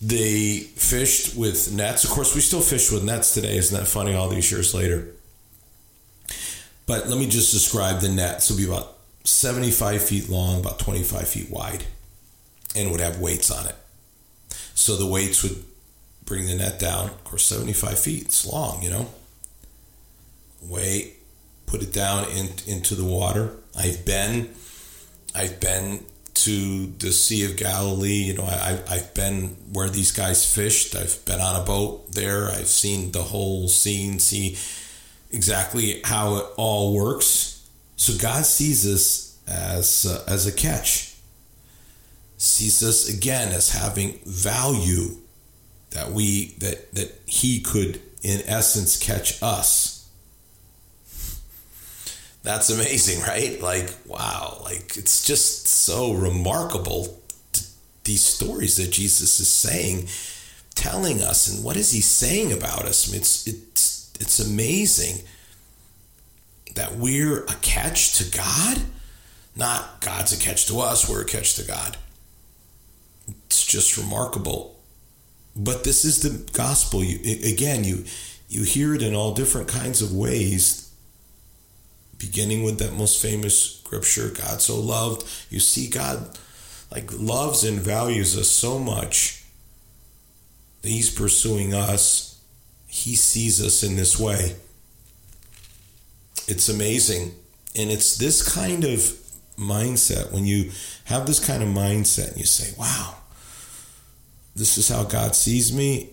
They 0.00 0.60
fished 0.60 1.36
with 1.36 1.72
nets. 1.74 2.04
Of 2.04 2.10
course, 2.10 2.34
we 2.34 2.40
still 2.40 2.60
fish 2.60 2.90
with 2.90 3.04
nets 3.04 3.34
today. 3.34 3.56
Isn't 3.56 3.76
that 3.78 3.86
funny 3.86 4.14
all 4.14 4.28
these 4.28 4.50
years 4.50 4.72
later? 4.74 5.08
But 6.92 7.08
let 7.08 7.18
me 7.18 7.26
just 7.26 7.54
describe 7.54 8.00
the 8.00 8.10
net. 8.10 8.42
So 8.42 8.52
it'll 8.52 8.66
be 8.66 8.70
about 8.70 8.98
75 9.24 10.02
feet 10.02 10.28
long, 10.28 10.60
about 10.60 10.78
25 10.78 11.26
feet 11.26 11.48
wide, 11.48 11.84
and 12.76 12.90
would 12.90 13.00
have 13.00 13.18
weights 13.18 13.50
on 13.50 13.64
it. 13.64 13.74
So 14.74 14.96
the 14.96 15.06
weights 15.06 15.42
would 15.42 15.64
bring 16.26 16.46
the 16.46 16.54
net 16.54 16.78
down. 16.78 17.06
Of 17.06 17.24
course, 17.24 17.44
75 17.44 17.98
feet. 17.98 18.24
It's 18.24 18.44
long, 18.46 18.82
you 18.82 18.90
know. 18.90 19.08
Weight, 20.60 21.14
put 21.64 21.82
it 21.82 21.94
down 21.94 22.28
in, 22.28 22.50
into 22.66 22.94
the 22.94 23.06
water. 23.06 23.56
I've 23.74 24.04
been, 24.04 24.50
I've 25.34 25.60
been 25.60 26.04
to 26.34 26.92
the 26.98 27.10
Sea 27.10 27.46
of 27.46 27.56
Galilee. 27.56 28.24
You 28.24 28.34
know, 28.34 28.44
I, 28.44 28.78
I've 28.86 29.14
been 29.14 29.56
where 29.72 29.88
these 29.88 30.12
guys 30.12 30.44
fished. 30.44 30.94
I've 30.94 31.24
been 31.24 31.40
on 31.40 31.58
a 31.58 31.64
boat 31.64 32.12
there. 32.12 32.50
I've 32.50 32.68
seen 32.68 33.12
the 33.12 33.22
whole 33.22 33.66
scene, 33.68 34.18
see 34.18 34.58
exactly 35.32 36.00
how 36.04 36.36
it 36.36 36.46
all 36.56 36.94
works. 36.94 37.66
So 37.96 38.14
God 38.18 38.44
sees 38.44 38.86
us 38.86 39.38
as 39.46 40.06
uh, 40.06 40.24
as 40.30 40.46
a 40.46 40.52
catch. 40.52 41.14
Sees 42.36 42.82
us 42.82 43.08
again 43.08 43.52
as 43.52 43.70
having 43.70 44.18
value 44.24 45.16
that 45.90 46.10
we 46.12 46.54
that 46.58 46.94
that 46.94 47.20
He 47.26 47.60
could 47.60 48.00
in 48.22 48.40
essence 48.46 48.96
catch 48.96 49.42
us 49.42 49.92
that's 52.42 52.70
amazing, 52.70 53.22
right? 53.22 53.60
Like, 53.60 53.90
wow, 54.06 54.60
like 54.64 54.96
it's 54.96 55.24
just 55.24 55.68
so 55.68 56.12
remarkable 56.12 57.20
these 58.04 58.24
stories 58.24 58.76
that 58.76 58.90
Jesus 58.90 59.38
is 59.38 59.48
saying, 59.48 60.08
telling 60.74 61.22
us, 61.22 61.48
and 61.48 61.64
what 61.64 61.76
is 61.76 61.92
he 61.92 62.00
saying 62.00 62.52
about 62.52 62.84
us? 62.84 63.08
I 63.08 63.12
mean, 63.12 63.20
it's 63.20 63.46
it's 63.46 63.91
it's 64.22 64.38
amazing 64.40 65.24
that 66.74 66.96
we're 66.96 67.44
a 67.44 67.54
catch 67.60 68.14
to 68.14 68.36
God, 68.36 68.82
not 69.54 70.00
God's 70.00 70.32
a 70.32 70.42
catch 70.42 70.66
to 70.68 70.80
us. 70.80 71.08
We're 71.08 71.22
a 71.22 71.26
catch 71.26 71.56
to 71.56 71.66
God. 71.66 71.98
It's 73.46 73.66
just 73.66 73.98
remarkable. 73.98 74.80
But 75.54 75.84
this 75.84 76.04
is 76.04 76.22
the 76.22 76.50
gospel. 76.52 77.04
You, 77.04 77.18
again, 77.46 77.84
you 77.84 78.04
you 78.48 78.64
hear 78.64 78.94
it 78.94 79.02
in 79.02 79.14
all 79.14 79.34
different 79.34 79.68
kinds 79.68 80.02
of 80.02 80.14
ways 80.14 80.90
beginning 82.18 82.62
with 82.62 82.78
that 82.78 82.92
most 82.92 83.20
famous 83.20 83.78
scripture 83.78 84.28
God 84.28 84.60
so 84.60 84.78
loved. 84.78 85.26
You 85.50 85.58
see, 85.58 85.88
God 85.88 86.38
like 86.90 87.10
loves 87.12 87.64
and 87.64 87.80
values 87.80 88.38
us 88.38 88.48
so 88.48 88.78
much 88.78 89.42
that 90.82 90.88
He's 90.88 91.10
pursuing 91.10 91.74
us. 91.74 92.31
He 92.92 93.16
sees 93.16 93.64
us 93.64 93.82
in 93.82 93.96
this 93.96 94.18
way. 94.18 94.54
It's 96.46 96.68
amazing. 96.68 97.32
And 97.74 97.90
it's 97.90 98.16
this 98.18 98.46
kind 98.54 98.84
of 98.84 99.00
mindset 99.58 100.32
when 100.32 100.44
you 100.44 100.70
have 101.04 101.26
this 101.26 101.44
kind 101.44 101.62
of 101.62 101.70
mindset 101.70 102.32
and 102.32 102.38
you 102.38 102.46
say, 102.46 102.74
wow, 102.78 103.16
this 104.54 104.76
is 104.76 104.88
how 104.88 105.04
God 105.04 105.34
sees 105.34 105.74
me. 105.74 106.10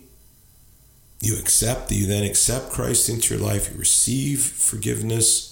You 1.20 1.38
accept, 1.38 1.92
you 1.92 2.06
then 2.06 2.24
accept 2.24 2.70
Christ 2.70 3.10
into 3.10 3.34
your 3.34 3.44
life, 3.44 3.70
you 3.70 3.78
receive 3.78 4.40
forgiveness 4.40 5.50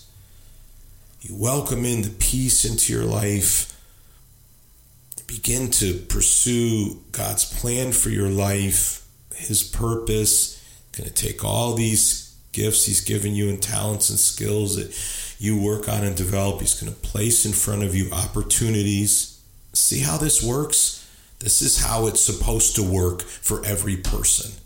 you 1.20 1.34
welcome 1.34 1.84
in 1.84 2.02
the 2.02 2.10
peace 2.10 2.64
into 2.64 2.92
your 2.92 3.04
life. 3.04 3.74
Begin 5.26 5.68
to 5.72 5.94
pursue 5.94 7.02
God's 7.10 7.44
plan 7.44 7.90
for 7.90 8.08
your 8.08 8.30
life, 8.30 9.04
His 9.34 9.64
purpose. 9.64 10.57
Going 10.98 11.08
to 11.08 11.14
take 11.14 11.44
all 11.44 11.74
these 11.74 12.36
gifts 12.52 12.86
He's 12.86 13.00
given 13.00 13.34
you 13.34 13.48
and 13.48 13.62
talents 13.62 14.10
and 14.10 14.18
skills 14.18 14.76
that 14.76 14.92
you 15.38 15.60
work 15.60 15.88
on 15.88 16.02
and 16.02 16.16
develop. 16.16 16.60
He's 16.60 16.80
going 16.80 16.92
to 16.92 16.98
place 16.98 17.46
in 17.46 17.52
front 17.52 17.84
of 17.84 17.94
you 17.94 18.10
opportunities. 18.12 19.40
See 19.72 20.00
how 20.00 20.16
this 20.18 20.42
works? 20.42 21.08
This 21.38 21.62
is 21.62 21.84
how 21.84 22.08
it's 22.08 22.20
supposed 22.20 22.74
to 22.76 22.82
work 22.82 23.22
for 23.22 23.64
every 23.64 23.96
person. 23.96 24.60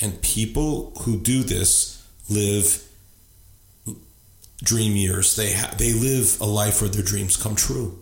And 0.00 0.22
people 0.22 0.92
who 1.02 1.18
do 1.18 1.42
this 1.42 2.06
live 2.30 2.80
dream 4.62 4.96
years. 4.96 5.36
They 5.36 5.54
ha- 5.54 5.74
they 5.76 5.92
live 5.92 6.40
a 6.40 6.46
life 6.46 6.80
where 6.80 6.90
their 6.90 7.02
dreams 7.02 7.36
come 7.36 7.56
true. 7.56 7.98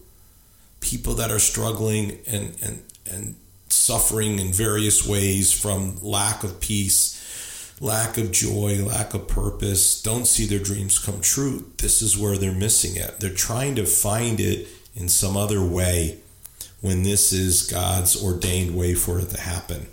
People 0.81 1.14
that 1.14 1.31
are 1.31 1.38
struggling 1.38 2.18
and 2.26 2.55
and 2.62 2.83
and 3.11 3.37
suffering 3.82 4.38
in 4.38 4.52
various 4.52 5.06
ways 5.06 5.52
from 5.52 5.96
lack 6.00 6.44
of 6.44 6.60
peace, 6.60 7.18
lack 7.80 8.16
of 8.16 8.30
joy, 8.30 8.82
lack 8.84 9.12
of 9.12 9.26
purpose, 9.26 10.00
don't 10.00 10.26
see 10.26 10.46
their 10.46 10.58
dreams 10.58 10.98
come 10.98 11.20
true. 11.20 11.70
This 11.78 12.00
is 12.00 12.16
where 12.16 12.36
they're 12.38 12.52
missing 12.52 12.96
it. 12.96 13.18
They're 13.18 13.34
trying 13.34 13.74
to 13.76 13.84
find 13.84 14.38
it 14.38 14.68
in 14.94 15.08
some 15.08 15.36
other 15.36 15.64
way 15.64 16.18
when 16.80 17.02
this 17.02 17.32
is 17.32 17.62
God's 17.62 18.22
ordained 18.22 18.76
way 18.76 18.94
for 18.94 19.18
it 19.18 19.30
to 19.30 19.40
happen. 19.40 19.86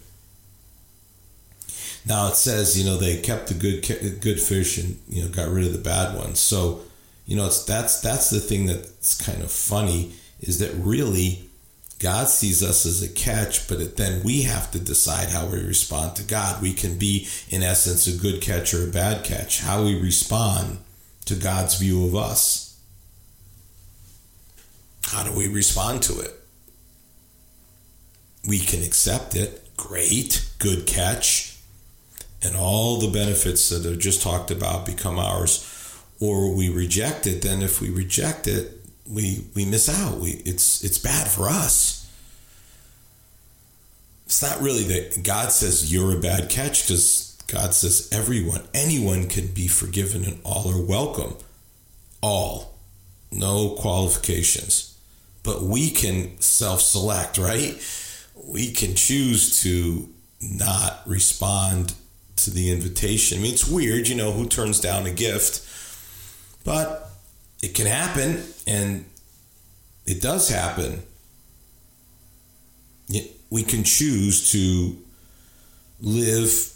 Now 2.06 2.28
it 2.28 2.36
says, 2.36 2.78
you 2.78 2.86
know, 2.86 2.98
they 2.98 3.22
kept 3.22 3.48
the 3.48 3.54
good 3.54 3.82
good 4.22 4.40
fish 4.40 4.78
and 4.78 5.00
you 5.10 5.24
know 5.24 5.30
got 5.30 5.50
rid 5.50 5.66
of 5.66 5.74
the 5.74 5.80
bad 5.80 6.18
ones. 6.18 6.40
So, 6.40 6.82
you 7.26 7.36
know, 7.36 7.48
it's 7.48 7.66
that's 7.66 8.02
that's 8.02 8.30
the 8.30 8.40
thing 8.40 8.66
that's 8.66 9.20
kind 9.22 9.42
of 9.44 9.52
funny 9.52 10.14
is 10.40 10.60
that 10.60 10.74
really 10.76 11.49
God 12.00 12.30
sees 12.30 12.64
us 12.64 12.86
as 12.86 13.04
a 13.04 13.10
catch, 13.10 13.68
but 13.68 13.98
then 13.98 14.24
we 14.24 14.44
have 14.44 14.72
to 14.72 14.80
decide 14.80 15.30
how 15.30 15.46
we 15.46 15.60
respond 15.60 16.16
to 16.16 16.24
God. 16.24 16.62
We 16.62 16.74
can 16.74 16.98
be, 16.98 17.28
in 17.50 17.62
essence, 17.62 18.08
a 18.08 18.18
good 18.18 18.42
catch 18.42 18.74
or 18.74 18.88
a 18.88 18.92
bad 18.92 19.26
catch. 19.26 19.60
How 19.60 19.84
we 19.84 20.00
respond 20.00 20.80
to 21.26 21.36
God's 21.36 21.76
view 21.76 22.06
of 22.06 22.16
us. 22.16 22.80
How 25.04 25.24
do 25.24 25.34
we 25.34 25.50
respond 25.50 26.02
to 26.04 26.20
it? 26.22 26.40
We 28.48 28.60
can 28.60 28.82
accept 28.82 29.36
it. 29.36 29.76
Great, 29.76 30.50
good 30.58 30.88
catch. 30.88 31.58
And 32.42 32.56
all 32.56 32.98
the 32.98 33.12
benefits 33.12 33.68
that 33.70 33.86
are 33.86 33.98
just 33.98 34.22
talked 34.22 34.52
about 34.52 34.86
become 34.86 35.20
ours. 35.20 35.66
Or 36.22 36.56
we 36.56 36.70
reject 36.70 37.28
it. 37.28 37.42
Then, 37.42 37.62
if 37.62 37.82
we 37.82 37.90
reject 37.90 38.48
it, 38.48 38.79
we 39.10 39.46
we 39.56 39.66
miss 39.66 39.90
out. 39.90 40.20
We 40.20 40.32
it's 40.46 40.84
it's 40.84 40.98
bad 40.98 41.28
for 41.28 41.48
us. 41.50 42.08
It's 44.26 44.44
not 44.44 44.62
really 44.62 44.84
that 44.84 45.24
God 45.24 45.52
says 45.52 45.92
you're 45.92 46.16
a 46.16 46.22
bad 46.22 46.50
catch 46.50 46.84
because 46.84 47.36
God 47.48 47.74
says 47.74 48.08
everyone, 48.12 48.62
anyone 48.76 49.28
can 49.28 49.48
be 49.48 49.68
forgiven 49.68 50.24
and 50.24 50.40
all 50.44 50.72
are 50.72 50.82
welcome. 50.82 51.36
All. 52.22 52.76
No 53.32 53.76
qualifications. 53.80 54.98
But 55.42 55.64
we 55.64 55.90
can 55.90 56.40
self 56.40 56.82
select, 56.82 57.40
right? 57.40 57.82
We 58.36 58.72
can 58.72 58.94
choose 58.94 59.62
to 59.64 60.10
not 60.42 61.02
respond 61.08 61.94
to 62.38 62.52
the 62.52 62.72
invitation. 62.72 63.40
I 63.40 63.42
mean, 63.42 63.54
it's 63.54 63.68
weird, 63.68 64.08
you 64.08 64.16
know, 64.16 64.32
who 64.32 64.48
turns 64.48 64.80
down 64.80 65.06
a 65.06 65.12
gift, 65.12 65.68
but 66.64 67.09
it 67.62 67.76
can 67.76 67.86
happen, 67.86 68.44
and 68.68 69.06
it 70.06 70.22
does 70.22 70.50
happen. 70.50 71.04
We 73.50 73.64
can 73.64 73.84
choose 73.84 74.52
to 74.52 74.96
live 76.00 76.74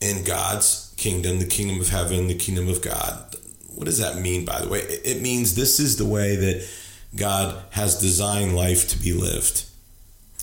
in 0.00 0.24
God's 0.24 0.94
kingdom, 0.96 1.38
the 1.38 1.46
kingdom 1.46 1.80
of 1.80 1.88
heaven, 1.88 2.28
the 2.28 2.34
kingdom 2.34 2.68
of 2.68 2.80
God. 2.80 3.34
What 3.74 3.86
does 3.86 3.98
that 3.98 4.18
mean, 4.20 4.44
by 4.44 4.60
the 4.60 4.68
way? 4.68 4.80
It 4.80 5.20
means 5.20 5.54
this 5.54 5.80
is 5.80 5.96
the 5.96 6.04
way 6.04 6.36
that 6.36 6.68
God 7.16 7.62
has 7.70 8.00
designed 8.00 8.54
life 8.54 8.88
to 8.88 8.98
be 8.98 9.12
lived. 9.12 9.64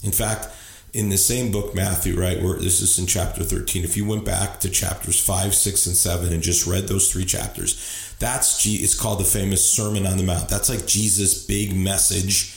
In 0.04 0.12
fact, 0.12 0.48
in 0.94 1.10
the 1.10 1.18
same 1.18 1.52
book, 1.52 1.76
Matthew, 1.76 2.20
right, 2.20 2.42
where 2.42 2.58
this 2.58 2.82
is 2.82 2.98
in 3.00 3.06
chapter 3.06 3.44
13, 3.44 3.84
if 3.84 3.96
you 3.96 4.06
went 4.06 4.26
back 4.26 4.60
to 4.62 4.70
chapters 4.70 5.20
5, 5.20 5.54
6, 5.54 5.86
and 5.88 5.96
7 5.96 6.34
and 6.34 6.42
just 6.42 6.66
read 6.66 6.88
those 6.88 7.12
three 7.12 7.26
chapters, 7.26 8.09
that's 8.20 8.66
it's 8.66 9.00
called 9.00 9.20
the 9.20 9.26
famous 9.26 9.70
Sermon 9.70 10.06
on 10.06 10.18
the 10.18 10.24
Mount. 10.24 10.50
That's 10.50 10.70
like 10.70 10.86
Jesus' 10.86 11.46
big 11.46 11.76
message 11.76 12.56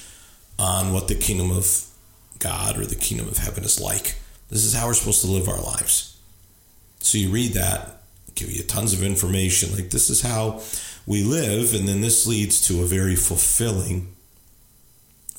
on 0.58 0.92
what 0.92 1.08
the 1.08 1.14
kingdom 1.14 1.50
of 1.50 1.86
God 2.38 2.78
or 2.78 2.86
the 2.86 2.94
kingdom 2.94 3.28
of 3.28 3.38
heaven 3.38 3.64
is 3.64 3.80
like. 3.80 4.16
This 4.48 4.64
is 4.64 4.74
how 4.74 4.86
we're 4.86 4.94
supposed 4.94 5.22
to 5.22 5.30
live 5.30 5.48
our 5.48 5.60
lives. 5.60 6.16
So 7.00 7.18
you 7.18 7.30
read 7.30 7.54
that, 7.54 8.02
give 8.34 8.50
you 8.50 8.62
tons 8.62 8.92
of 8.92 9.02
information. 9.02 9.74
Like, 9.74 9.90
this 9.90 10.10
is 10.10 10.20
how 10.20 10.60
we 11.06 11.22
live. 11.22 11.74
And 11.74 11.88
then 11.88 12.00
this 12.00 12.26
leads 12.26 12.60
to 12.68 12.82
a 12.82 12.86
very 12.86 13.16
fulfilling 13.16 14.12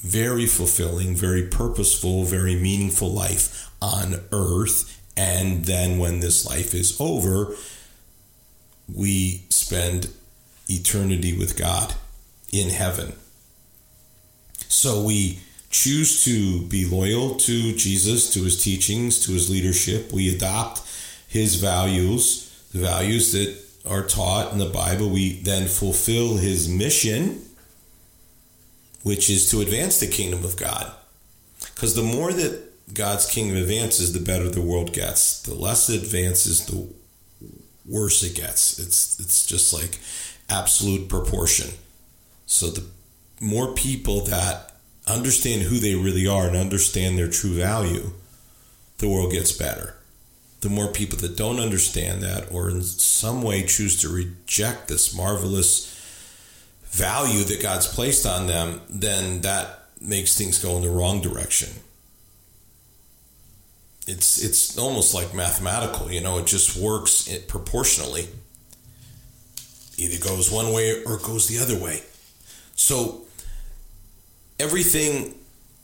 very 0.04 0.46
fulfilling, 0.46 1.16
very 1.16 1.44
purposeful, 1.44 2.26
very 2.26 2.56
meaningful 2.56 3.10
life 3.10 3.72
on 3.82 4.16
earth. 4.32 5.02
And 5.16 5.66
then 5.66 5.98
when 5.98 6.20
this 6.20 6.46
life 6.46 6.74
is 6.74 7.00
over, 7.00 7.56
we 8.94 9.44
spend 9.50 10.10
eternity 10.68 11.38
with 11.38 11.58
God 11.58 11.96
in 12.52 12.70
heaven. 12.70 13.14
So 14.68 15.02
we 15.04 15.40
choose 15.70 16.24
to 16.26 16.62
be 16.64 16.86
loyal 16.86 17.36
to 17.36 17.74
Jesus, 17.74 18.32
to 18.34 18.44
his 18.44 18.64
teachings, 18.64 19.20
to 19.26 19.32
his 19.32 19.50
leadership. 19.50 20.12
We 20.12 20.34
adopt 20.34 20.82
his 21.28 21.56
values, 21.56 22.68
the 22.72 22.80
values 22.80 23.32
that 23.32 23.58
are 23.90 24.06
taught 24.06 24.52
in 24.52 24.60
the 24.60 24.70
Bible. 24.70 25.10
We 25.10 25.42
then 25.42 25.68
fulfill 25.68 26.38
his 26.38 26.70
mission 26.70 27.42
which 29.04 29.30
is 29.30 29.52
to 29.52 29.62
advance 29.62 30.00
the 30.00 30.08
kingdom 30.08 30.44
of 30.44 30.56
God. 30.56 30.92
Because 31.76 31.94
the 31.94 32.04
more 32.04 32.32
that 32.32 32.94
God's 32.94 33.26
kingdom 33.30 33.58
advances, 33.58 34.14
the 34.14 34.20
better 34.20 34.50
the 34.50 34.62
world 34.62 34.94
gets. 34.94 35.42
The 35.42 35.54
less 35.54 35.90
it 35.90 36.04
advances, 36.04 36.66
the 36.66 36.88
worse 37.86 38.24
it 38.24 38.36
gets. 38.36 38.80
It's 38.80 39.20
it's 39.20 39.46
just 39.46 39.74
like 39.74 40.00
absolute 40.50 41.10
proportion. 41.10 41.72
So 42.46 42.68
the 42.68 42.86
more 43.40 43.74
people 43.74 44.22
that 44.26 44.74
understand 45.08 45.64
who 45.64 45.80
they 45.80 45.96
really 45.96 46.28
are 46.28 46.48
and 46.48 46.56
understand 46.56 47.18
their 47.18 47.30
true 47.30 47.54
value, 47.54 48.12
the 49.00 49.10
world 49.10 49.32
gets 49.32 49.52
better. 49.52 49.96
The 50.62 50.70
more 50.70 50.88
people 50.88 51.18
that 51.20 51.36
don't 51.36 51.60
understand 51.60 52.22
that 52.22 52.52
or 52.52 52.70
in 52.70 52.82
some 52.84 53.42
way 53.42 53.66
choose 53.66 54.00
to 54.02 54.10
reject 54.10 54.88
this 54.88 55.14
marvelous 55.16 55.90
value 56.86 57.44
that 57.44 57.62
God's 57.62 57.88
placed 57.88 58.26
on 58.26 58.48
them, 58.48 58.82
then 58.90 59.42
that 59.42 59.90
makes 60.00 60.38
things 60.38 60.64
go 60.64 60.78
in 60.78 60.84
the 60.84 60.90
wrong 60.90 61.22
direction. 61.22 61.70
It's 64.06 64.44
it's 64.44 64.78
almost 64.78 65.14
like 65.14 65.34
mathematical, 65.34 66.12
you 66.12 66.22
know, 66.22 66.38
it 66.40 66.46
just 66.46 66.76
works 66.76 67.30
proportionally. 67.48 68.28
Either 69.98 70.18
goes 70.24 70.52
one 70.52 70.74
way 70.74 71.04
or 71.04 71.18
goes 71.18 71.48
the 71.48 71.60
other 71.60 71.82
way. 71.82 72.02
So 72.76 73.22
everything 74.60 75.36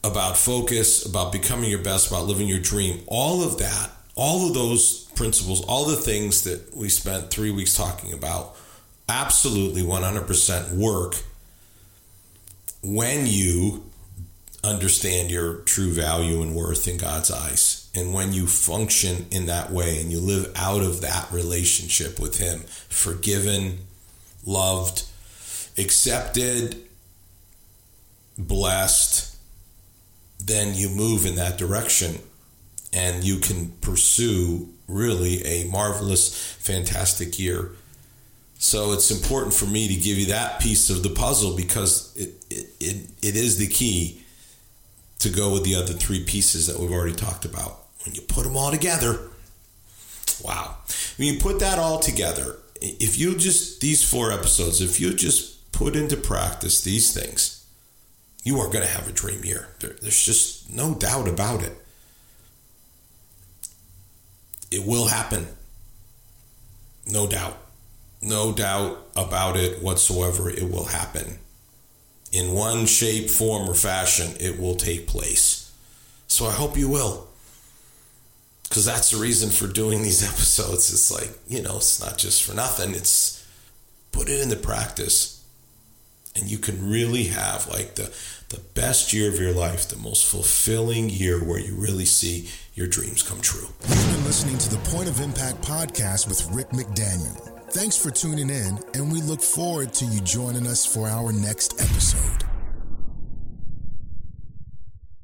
about 0.03 0.35
focus, 0.35 1.05
about 1.05 1.31
becoming 1.31 1.69
your 1.69 1.81
best, 1.81 2.09
about 2.09 2.25
living 2.25 2.47
your 2.47 2.59
dream, 2.59 3.03
all 3.07 3.43
of 3.43 3.57
that, 3.59 3.91
all 4.15 4.47
of 4.47 4.53
those 4.53 5.05
principles, 5.15 5.63
all 5.65 5.85
the 5.85 5.95
things 5.95 6.43
that 6.43 6.75
we 6.75 6.89
spent 6.89 7.29
3 7.29 7.51
weeks 7.51 7.75
talking 7.75 8.11
about 8.11 8.55
absolutely 9.07 9.81
100% 9.81 10.73
work 10.73 11.15
when 12.81 13.25
you 13.27 13.83
understand 14.63 15.31
your 15.31 15.55
true 15.59 15.91
value 15.91 16.41
and 16.41 16.55
worth 16.55 16.87
in 16.87 16.97
God's 16.97 17.31
eyes. 17.31 17.78
And 17.99 18.13
when 18.13 18.33
you 18.33 18.47
function 18.47 19.25
in 19.31 19.47
that 19.47 19.71
way 19.71 19.99
and 19.99 20.11
you 20.11 20.19
live 20.19 20.51
out 20.55 20.81
of 20.81 21.01
that 21.01 21.31
relationship 21.31 22.19
with 22.19 22.37
Him, 22.37 22.61
forgiven, 22.89 23.79
loved, 24.45 25.03
accepted, 25.77 26.77
blessed, 28.37 29.35
then 30.43 30.75
you 30.75 30.89
move 30.89 31.25
in 31.25 31.35
that 31.35 31.57
direction 31.57 32.19
and 32.93 33.23
you 33.23 33.37
can 33.39 33.71
pursue 33.81 34.69
really 34.87 35.43
a 35.45 35.65
marvelous, 35.69 36.53
fantastic 36.59 37.37
year 37.37 37.71
so 38.61 38.91
it's 38.91 39.09
important 39.09 39.53
for 39.53 39.65
me 39.65 39.87
to 39.87 39.95
give 39.95 40.17
you 40.17 40.25
that 40.27 40.59
piece 40.59 40.89
of 40.89 41.01
the 41.01 41.09
puzzle 41.09 41.55
because 41.55 42.13
it, 42.17 42.33
it, 42.49 42.67
it, 42.81 43.09
it 43.21 43.35
is 43.37 43.57
the 43.57 43.67
key 43.67 44.21
to 45.19 45.29
go 45.29 45.53
with 45.53 45.63
the 45.63 45.75
other 45.75 45.93
three 45.93 46.25
pieces 46.25 46.67
that 46.67 46.77
we've 46.77 46.91
already 46.91 47.15
talked 47.15 47.45
about. 47.45 47.85
When 48.05 48.15
you 48.15 48.21
put 48.21 48.43
them 48.43 48.57
all 48.57 48.71
together, 48.71 49.19
wow. 50.43 50.77
When 51.17 51.33
you 51.33 51.39
put 51.39 51.59
that 51.59 51.79
all 51.79 51.99
together, 51.99 52.57
if 52.81 53.19
you 53.19 53.35
just, 53.35 53.81
these 53.81 54.09
four 54.09 54.31
episodes, 54.31 54.81
if 54.81 54.99
you 54.99 55.13
just 55.13 55.71
put 55.71 55.95
into 55.95 56.15
practice 56.15 56.81
these 56.81 57.13
things, 57.13 57.65
you 58.43 58.57
are 58.59 58.67
going 58.67 58.85
to 58.85 58.87
have 58.87 59.07
a 59.07 59.11
dream 59.11 59.43
year. 59.43 59.67
There, 59.79 59.95
there's 60.01 60.23
just 60.23 60.73
no 60.73 60.95
doubt 60.95 61.27
about 61.27 61.61
it. 61.61 61.73
It 64.71 64.85
will 64.85 65.07
happen. 65.07 65.47
No 67.05 67.27
doubt 67.27 67.57
no 68.21 68.51
doubt 68.51 69.05
about 69.15 69.57
it 69.57 69.81
whatsoever, 69.81 70.49
it 70.49 70.69
will 70.69 70.85
happen. 70.85 71.39
In 72.31 72.53
one 72.53 72.85
shape, 72.85 73.29
form, 73.29 73.69
or 73.69 73.73
fashion, 73.73 74.33
it 74.39 74.59
will 74.59 74.75
take 74.75 75.07
place. 75.07 75.71
So 76.27 76.45
I 76.45 76.51
hope 76.51 76.77
you 76.77 76.89
will. 76.89 77.27
Because 78.69 78.85
that's 78.85 79.11
the 79.11 79.17
reason 79.17 79.49
for 79.49 79.67
doing 79.67 80.03
these 80.03 80.23
episodes. 80.27 80.93
It's 80.93 81.11
like, 81.11 81.37
you 81.47 81.61
know, 81.61 81.77
it's 81.77 82.03
not 82.03 82.17
just 82.17 82.43
for 82.43 82.55
nothing. 82.55 82.93
It's 82.95 83.45
put 84.11 84.29
it 84.29 84.39
into 84.41 84.55
practice. 84.55 85.43
And 86.35 86.49
you 86.49 86.59
can 86.59 86.89
really 86.89 87.25
have 87.25 87.67
like 87.67 87.95
the, 87.95 88.13
the 88.49 88.59
best 88.75 89.11
year 89.11 89.29
of 89.29 89.39
your 89.39 89.51
life, 89.51 89.89
the 89.89 89.97
most 89.97 90.25
fulfilling 90.25 91.09
year 91.09 91.43
where 91.43 91.59
you 91.59 91.75
really 91.75 92.05
see 92.05 92.49
your 92.75 92.87
dreams 92.87 93.23
come 93.23 93.41
true. 93.41 93.67
You've 93.87 94.13
been 94.13 94.23
listening 94.23 94.57
to 94.59 94.69
the 94.69 94.77
Point 94.89 95.09
of 95.09 95.19
Impact 95.19 95.61
podcast 95.61 96.27
with 96.27 96.49
Rick 96.51 96.69
McDaniel. 96.69 97.55
Thanks 97.71 97.95
for 97.95 98.09
tuning 98.09 98.49
in, 98.49 98.79
and 98.95 99.11
we 99.11 99.21
look 99.21 99.41
forward 99.41 99.93
to 99.95 100.05
you 100.05 100.21
joining 100.21 100.65
us 100.65 100.85
for 100.85 101.07
our 101.07 101.31
next 101.31 101.79
episode. 101.79 102.48